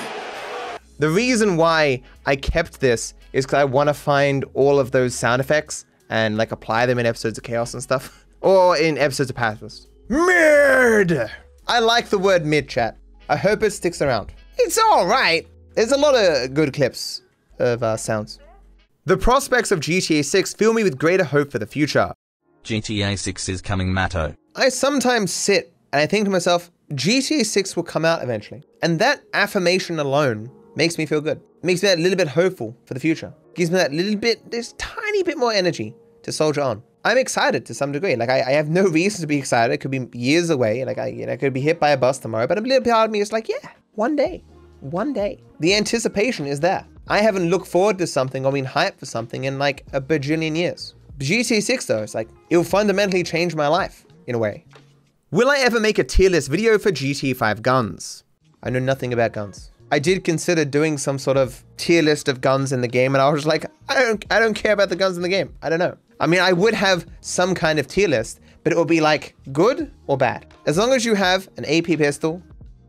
The 0.98 1.08
reason 1.08 1.56
why 1.56 2.02
I 2.26 2.36
kept 2.36 2.80
this 2.80 3.14
is 3.32 3.46
because 3.46 3.60
I 3.60 3.64
want 3.64 3.88
to 3.88 3.94
find 3.94 4.44
all 4.52 4.78
of 4.78 4.90
those 4.90 5.14
sound 5.14 5.40
effects 5.40 5.86
and 6.10 6.36
like 6.36 6.52
apply 6.52 6.84
them 6.84 6.98
in 6.98 7.06
episodes 7.06 7.38
of 7.38 7.44
Chaos 7.44 7.72
and 7.72 7.82
stuff, 7.82 8.26
or 8.42 8.76
in 8.76 8.98
episodes 8.98 9.30
of 9.30 9.36
Pacifist. 9.36 9.88
Mid. 10.10 11.30
I 11.68 11.80
like 11.80 12.08
the 12.08 12.18
word 12.18 12.46
mid 12.46 12.66
chat. 12.66 12.96
I 13.28 13.36
hope 13.36 13.62
it 13.62 13.72
sticks 13.72 14.00
around. 14.00 14.32
It's 14.56 14.78
all 14.78 15.06
right. 15.06 15.46
There's 15.74 15.92
a 15.92 15.98
lot 15.98 16.14
of 16.14 16.54
good 16.54 16.72
clips 16.72 17.22
of 17.58 17.82
uh, 17.82 17.98
sounds. 17.98 18.38
The 19.04 19.18
prospects 19.18 19.70
of 19.70 19.80
GTA 19.80 20.24
6 20.24 20.54
fill 20.54 20.72
me 20.72 20.82
with 20.82 20.98
greater 20.98 21.24
hope 21.24 21.52
for 21.52 21.58
the 21.58 21.66
future. 21.66 22.12
GTA 22.64 23.18
6 23.18 23.48
is 23.50 23.60
coming, 23.60 23.92
Matto. 23.92 24.34
I 24.56 24.70
sometimes 24.70 25.30
sit 25.30 25.74
and 25.92 26.00
I 26.00 26.06
think 26.06 26.24
to 26.24 26.30
myself, 26.30 26.70
GTA 26.92 27.44
6 27.44 27.76
will 27.76 27.82
come 27.82 28.06
out 28.06 28.22
eventually. 28.22 28.62
And 28.82 28.98
that 29.00 29.22
affirmation 29.34 29.98
alone 29.98 30.50
makes 30.74 30.96
me 30.96 31.04
feel 31.04 31.20
good. 31.20 31.40
Makes 31.62 31.82
me 31.82 31.90
a 31.90 31.96
little 31.96 32.16
bit 32.16 32.28
hopeful 32.28 32.74
for 32.86 32.94
the 32.94 33.00
future. 33.00 33.34
Gives 33.54 33.70
me 33.70 33.76
that 33.76 33.92
little 33.92 34.16
bit, 34.16 34.50
this 34.50 34.72
tiny 34.78 35.22
bit 35.22 35.36
more 35.36 35.52
energy 35.52 35.94
to 36.22 36.32
soldier 36.32 36.62
on. 36.62 36.82
I'm 37.08 37.18
excited 37.18 37.64
to 37.66 37.74
some 37.74 37.90
degree. 37.90 38.16
Like 38.16 38.28
I, 38.28 38.42
I 38.42 38.50
have 38.52 38.68
no 38.68 38.84
reason 39.00 39.22
to 39.22 39.26
be 39.26 39.38
excited. 39.38 39.72
It 39.72 39.78
could 39.78 39.90
be 39.90 40.08
years 40.12 40.50
away. 40.50 40.84
Like 40.84 40.98
I, 40.98 41.06
you 41.08 41.26
know, 41.26 41.32
I 41.32 41.36
could 41.36 41.54
be 41.54 41.60
hit 41.60 41.80
by 41.80 41.90
a 41.90 41.96
bus 41.96 42.18
tomorrow. 42.18 42.46
But 42.46 42.58
a 42.58 42.60
little 42.60 42.84
part 42.84 43.06
of 43.06 43.10
me 43.10 43.20
is 43.20 43.32
like, 43.32 43.48
yeah, 43.48 43.70
one 43.94 44.14
day, 44.14 44.44
one 44.80 45.12
day. 45.12 45.42
The 45.60 45.74
anticipation 45.74 46.46
is 46.46 46.60
there. 46.60 46.84
I 47.08 47.20
haven't 47.20 47.48
looked 47.48 47.66
forward 47.66 47.96
to 47.98 48.06
something 48.06 48.44
or 48.44 48.52
been 48.52 48.66
hyped 48.66 48.98
for 48.98 49.06
something 49.06 49.44
in 49.44 49.58
like 49.58 49.86
a 49.94 50.00
bajillion 50.00 50.54
years. 50.54 50.94
GTA 51.18 51.62
6 51.62 51.86
though, 51.86 52.02
it's 52.02 52.14
like 52.14 52.28
it'll 52.50 52.62
fundamentally 52.62 53.22
change 53.22 53.54
my 53.54 53.66
life 53.66 54.04
in 54.26 54.34
a 54.34 54.38
way. 54.38 54.64
Will 55.30 55.48
I 55.48 55.58
ever 55.58 55.80
make 55.80 55.98
a 55.98 56.04
tier 56.04 56.30
list 56.30 56.50
video 56.50 56.78
for 56.78 56.90
GTA 56.90 57.34
5 57.34 57.62
guns? 57.62 58.24
I 58.62 58.70
know 58.70 58.78
nothing 58.78 59.12
about 59.12 59.32
guns. 59.32 59.70
I 59.90 59.98
did 59.98 60.22
consider 60.22 60.64
doing 60.64 60.98
some 60.98 61.18
sort 61.18 61.36
of 61.36 61.64
tier 61.78 62.02
list 62.02 62.28
of 62.28 62.40
guns 62.40 62.72
in 62.72 62.82
the 62.82 62.88
game, 62.88 63.14
and 63.14 63.22
I 63.22 63.30
was 63.30 63.46
like, 63.46 63.64
I 63.88 63.94
don't, 63.94 64.24
I 64.30 64.38
don't 64.38 64.54
care 64.54 64.72
about 64.72 64.90
the 64.90 64.96
guns 64.96 65.16
in 65.16 65.22
the 65.22 65.28
game. 65.28 65.54
I 65.62 65.70
don't 65.70 65.78
know. 65.78 65.96
I 66.20 66.26
mean, 66.26 66.40
I 66.40 66.52
would 66.52 66.74
have 66.74 67.06
some 67.20 67.54
kind 67.54 67.78
of 67.78 67.86
tier 67.86 68.08
list, 68.08 68.40
but 68.64 68.72
it 68.72 68.76
would 68.76 68.88
be 68.88 69.00
like 69.00 69.34
good 69.52 69.90
or 70.06 70.18
bad. 70.18 70.46
As 70.66 70.76
long 70.76 70.92
as 70.92 71.04
you 71.04 71.14
have 71.14 71.48
an 71.56 71.64
AP 71.64 71.98
pistol, 71.98 72.42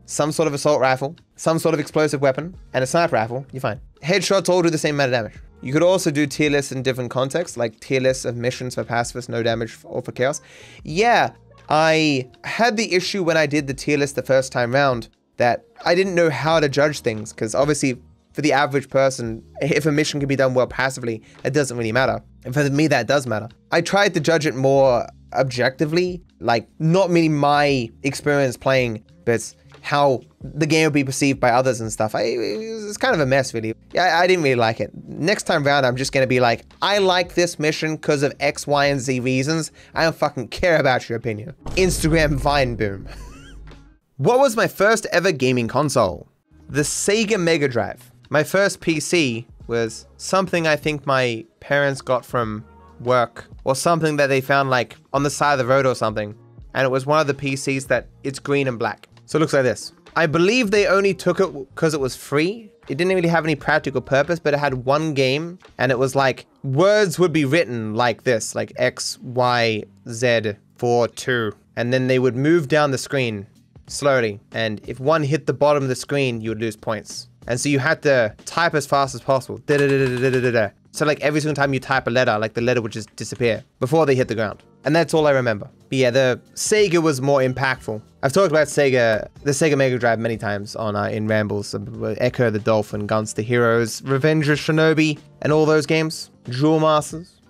some 0.04 0.30
sort 0.30 0.46
of 0.46 0.52
assault 0.54 0.80
rifle, 0.80 1.16
some 1.36 1.58
sort 1.58 1.72
of 1.72 1.80
explosive 1.80 2.20
weapon, 2.20 2.54
and 2.74 2.84
a 2.84 2.86
sniper 2.86 3.16
rifle, 3.16 3.46
you're 3.52 3.60
fine. 3.60 3.80
Headshots 4.02 4.48
all 4.48 4.60
do 4.60 4.68
the 4.68 4.78
same 4.78 4.96
amount 4.96 5.14
of 5.14 5.18
damage. 5.18 5.40
You 5.62 5.72
could 5.72 5.82
also 5.82 6.10
do 6.10 6.26
tier 6.26 6.50
lists 6.50 6.72
in 6.72 6.82
different 6.82 7.10
contexts, 7.10 7.56
like 7.56 7.80
tier 7.80 8.00
lists 8.00 8.24
of 8.24 8.36
missions 8.36 8.74
for 8.74 8.84
pacifists, 8.84 9.28
no 9.28 9.42
damage, 9.42 9.78
or 9.84 10.02
for 10.02 10.12
chaos. 10.12 10.40
Yeah, 10.84 11.32
I 11.68 12.28
had 12.44 12.76
the 12.76 12.92
issue 12.92 13.22
when 13.22 13.36
I 13.36 13.46
did 13.46 13.66
the 13.66 13.74
tier 13.74 13.96
list 13.96 14.16
the 14.16 14.22
first 14.22 14.52
time 14.52 14.74
round 14.74 15.08
that 15.40 15.64
I 15.86 15.94
didn't 15.94 16.14
know 16.14 16.28
how 16.28 16.60
to 16.60 16.68
judge 16.68 17.00
things, 17.00 17.32
because 17.32 17.54
obviously 17.54 17.98
for 18.32 18.42
the 18.42 18.52
average 18.52 18.90
person, 18.90 19.42
if 19.62 19.86
a 19.86 19.92
mission 19.92 20.20
can 20.20 20.28
be 20.28 20.36
done 20.36 20.54
well 20.54 20.66
passively, 20.66 21.22
it 21.44 21.52
doesn't 21.52 21.76
really 21.76 21.92
matter. 21.92 22.22
And 22.44 22.54
for 22.54 22.68
me, 22.68 22.86
that 22.88 23.06
does 23.06 23.26
matter. 23.26 23.48
I 23.72 23.80
tried 23.80 24.14
to 24.14 24.20
judge 24.20 24.46
it 24.46 24.54
more 24.54 25.06
objectively, 25.32 26.22
like 26.40 26.68
not 26.78 27.10
merely 27.10 27.30
my 27.30 27.90
experience 28.02 28.56
playing, 28.56 29.02
but 29.24 29.54
how 29.80 30.20
the 30.42 30.66
game 30.66 30.84
would 30.84 30.92
be 30.92 31.04
perceived 31.04 31.40
by 31.40 31.50
others 31.50 31.80
and 31.80 31.90
stuff. 31.90 32.14
I, 32.14 32.22
it's 32.22 32.98
kind 32.98 33.14
of 33.14 33.20
a 33.20 33.26
mess, 33.26 33.54
really. 33.54 33.74
Yeah, 33.94 34.04
I, 34.04 34.24
I 34.24 34.26
didn't 34.26 34.44
really 34.44 34.56
like 34.56 34.78
it. 34.78 34.90
Next 35.06 35.44
time 35.44 35.64
round, 35.64 35.86
I'm 35.86 35.96
just 35.96 36.12
gonna 36.12 36.26
be 36.26 36.40
like, 36.40 36.66
I 36.82 36.98
like 36.98 37.34
this 37.34 37.58
mission 37.58 37.96
because 37.96 38.22
of 38.22 38.34
X, 38.40 38.66
Y, 38.66 38.86
and 38.86 39.00
Z 39.00 39.20
reasons. 39.20 39.72
I 39.94 40.04
don't 40.04 40.14
fucking 40.14 40.48
care 40.48 40.78
about 40.78 41.08
your 41.08 41.16
opinion. 41.16 41.54
Instagram 41.76 42.34
Vine 42.34 42.76
boom. 42.76 43.08
what 44.20 44.38
was 44.38 44.54
my 44.54 44.68
first 44.68 45.06
ever 45.12 45.32
gaming 45.32 45.66
console? 45.66 46.28
The 46.68 46.82
Sega 46.82 47.40
Mega 47.40 47.66
Drive. 47.66 48.12
My 48.28 48.44
first 48.44 48.82
PC 48.82 49.46
was 49.66 50.04
something 50.18 50.66
I 50.66 50.76
think 50.76 51.06
my 51.06 51.46
parents 51.60 52.02
got 52.02 52.26
from 52.26 52.62
work 53.00 53.46
or 53.64 53.74
something 53.74 54.16
that 54.16 54.26
they 54.26 54.42
found 54.42 54.68
like 54.68 54.98
on 55.14 55.22
the 55.22 55.30
side 55.30 55.54
of 55.54 55.58
the 55.60 55.64
road 55.64 55.86
or 55.86 55.94
something. 55.94 56.34
And 56.74 56.84
it 56.84 56.90
was 56.90 57.06
one 57.06 57.18
of 57.18 57.28
the 57.28 57.34
PCs 57.34 57.86
that 57.86 58.08
it's 58.22 58.38
green 58.38 58.68
and 58.68 58.78
black. 58.78 59.08
So 59.24 59.38
it 59.38 59.40
looks 59.40 59.54
like 59.54 59.62
this. 59.62 59.94
I 60.14 60.26
believe 60.26 60.70
they 60.70 60.86
only 60.86 61.14
took 61.14 61.40
it 61.40 61.50
because 61.74 61.94
it 61.94 62.00
was 62.00 62.14
free. 62.14 62.70
It 62.88 62.98
didn't 62.98 63.14
really 63.14 63.26
have 63.26 63.44
any 63.44 63.54
practical 63.54 64.02
purpose, 64.02 64.38
but 64.38 64.52
it 64.52 64.60
had 64.60 64.84
one 64.84 65.14
game 65.14 65.58
and 65.78 65.90
it 65.90 65.98
was 65.98 66.14
like 66.14 66.44
words 66.62 67.18
would 67.18 67.32
be 67.32 67.46
written 67.46 67.94
like 67.94 68.24
this, 68.24 68.54
like 68.54 68.70
X, 68.76 69.18
Y, 69.22 69.82
Z, 70.10 70.56
4, 70.76 71.08
2. 71.08 71.52
And 71.76 71.90
then 71.90 72.06
they 72.06 72.18
would 72.18 72.36
move 72.36 72.68
down 72.68 72.90
the 72.90 72.98
screen 72.98 73.46
slowly. 73.90 74.40
And 74.52 74.80
if 74.86 75.00
one 75.00 75.22
hit 75.22 75.46
the 75.46 75.52
bottom 75.52 75.82
of 75.82 75.88
the 75.88 75.96
screen, 75.96 76.40
you 76.40 76.50
would 76.50 76.60
lose 76.60 76.76
points. 76.76 77.28
And 77.46 77.60
so 77.60 77.68
you 77.68 77.78
had 77.78 78.02
to 78.02 78.34
type 78.44 78.74
as 78.74 78.86
fast 78.86 79.14
as 79.14 79.20
possible. 79.20 79.58
Da-da-da-da-da-da-da. 79.66 80.70
So 80.92 81.06
like 81.06 81.20
every 81.20 81.40
single 81.40 81.54
time 81.54 81.72
you 81.72 81.80
type 81.80 82.06
a 82.06 82.10
letter, 82.10 82.38
like 82.38 82.54
the 82.54 82.60
letter 82.60 82.82
would 82.82 82.92
just 82.92 83.14
disappear 83.16 83.64
before 83.78 84.06
they 84.06 84.14
hit 84.14 84.28
the 84.28 84.34
ground. 84.34 84.62
And 84.84 84.96
that's 84.96 85.14
all 85.14 85.26
I 85.26 85.30
remember. 85.32 85.68
But 85.88 85.98
yeah, 85.98 86.10
the 86.10 86.40
Sega 86.54 87.02
was 87.02 87.20
more 87.20 87.40
impactful. 87.40 88.00
I've 88.22 88.32
talked 88.32 88.50
about 88.50 88.66
Sega, 88.66 89.28
the 89.42 89.52
Sega 89.52 89.76
Mega 89.76 89.98
Drive 89.98 90.18
many 90.18 90.36
times 90.36 90.74
on 90.76 90.96
uh, 90.96 91.04
in 91.04 91.26
rambles. 91.26 91.74
uh, 91.74 91.78
Ecco 91.78 92.50
the 92.50 92.58
Dolphin, 92.58 93.06
Gunstar 93.06 93.44
Heroes, 93.44 94.02
Revenge 94.02 94.48
of 94.48 94.58
Shinobi, 94.58 95.18
and 95.42 95.52
all 95.52 95.64
those 95.66 95.86
games. 95.86 96.30
Jewel 96.48 96.80
Masters. 96.80 97.40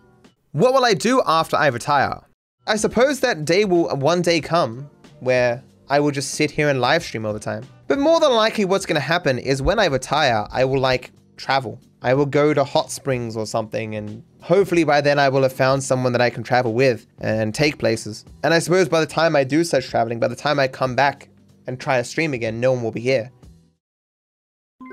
What 0.53 0.75
will 0.75 0.85
I 0.85 0.95
do 0.95 1.23
after 1.27 1.57
I 1.57 1.69
retire? 1.69 2.21
I 2.67 2.77
suppose 2.77 3.21
that 3.21 3.45
day 3.45 3.65
will 3.65 3.89
one 3.97 4.23
day 4.23 4.41
come 4.41 4.91
where 5.21 5.63
I 5.91 5.99
will 5.99 6.13
just 6.13 6.31
sit 6.35 6.53
here 6.53 6.69
and 6.69 6.81
live 6.81 7.03
stream 7.03 7.27
all 7.27 7.33
the 7.33 7.41
time. 7.41 7.65
But 7.89 7.99
more 7.99 8.21
than 8.21 8.31
likely, 8.31 8.65
what's 8.65 8.87
going 8.87 8.95
to 8.95 9.01
happen 9.01 9.41
is 9.41 9.61
when 9.61 9.81
I 9.81 9.87
retire, 9.87 10.47
I 10.53 10.65
will 10.65 10.79
like 10.79 11.11
travel. 11.37 11.81
I 12.01 12.15
will 12.15 12.27
go 12.27 12.55
to 12.55 12.63
hot 12.63 12.93
springs 12.93 13.37
or 13.37 13.45
something, 13.45 13.97
and 13.97 14.23
hopefully 14.41 14.85
by 14.85 15.01
then 15.01 15.19
I 15.19 15.29
will 15.29 15.43
have 15.43 15.53
found 15.53 15.83
someone 15.83 16.13
that 16.13 16.21
I 16.21 16.31
can 16.31 16.45
travel 16.45 16.73
with 16.73 17.09
and 17.19 17.53
take 17.53 17.79
places. 17.79 18.25
And 18.45 18.55
I 18.55 18.61
suppose 18.61 18.89
by 18.89 19.01
the 19.01 19.07
time 19.07 19.35
I 19.35 19.43
do 19.43 19.65
such 19.65 19.89
traveling, 19.89 20.21
by 20.21 20.29
the 20.29 20.37
time 20.37 20.61
I 20.61 20.69
come 20.69 20.95
back 20.95 21.29
and 21.67 21.79
try 21.79 21.99
to 21.99 22.05
stream 22.05 22.35
again, 22.35 22.61
no 22.61 22.73
one 22.73 22.85
will 22.85 22.93
be 22.93 23.01
here. 23.01 23.33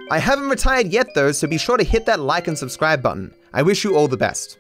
I 0.10 0.18
haven't 0.18 0.50
retired 0.50 0.88
yet 0.88 1.08
though, 1.14 1.32
so 1.32 1.48
be 1.48 1.60
sure 1.60 1.78
to 1.78 1.84
hit 1.84 2.08
that 2.08 2.20
like 2.20 2.48
and 2.48 2.58
subscribe 2.58 3.04
button. 3.04 3.34
I 3.54 3.62
wish 3.62 3.84
you 3.84 3.96
all 3.96 4.08
the 4.08 4.18
best. 4.18 4.58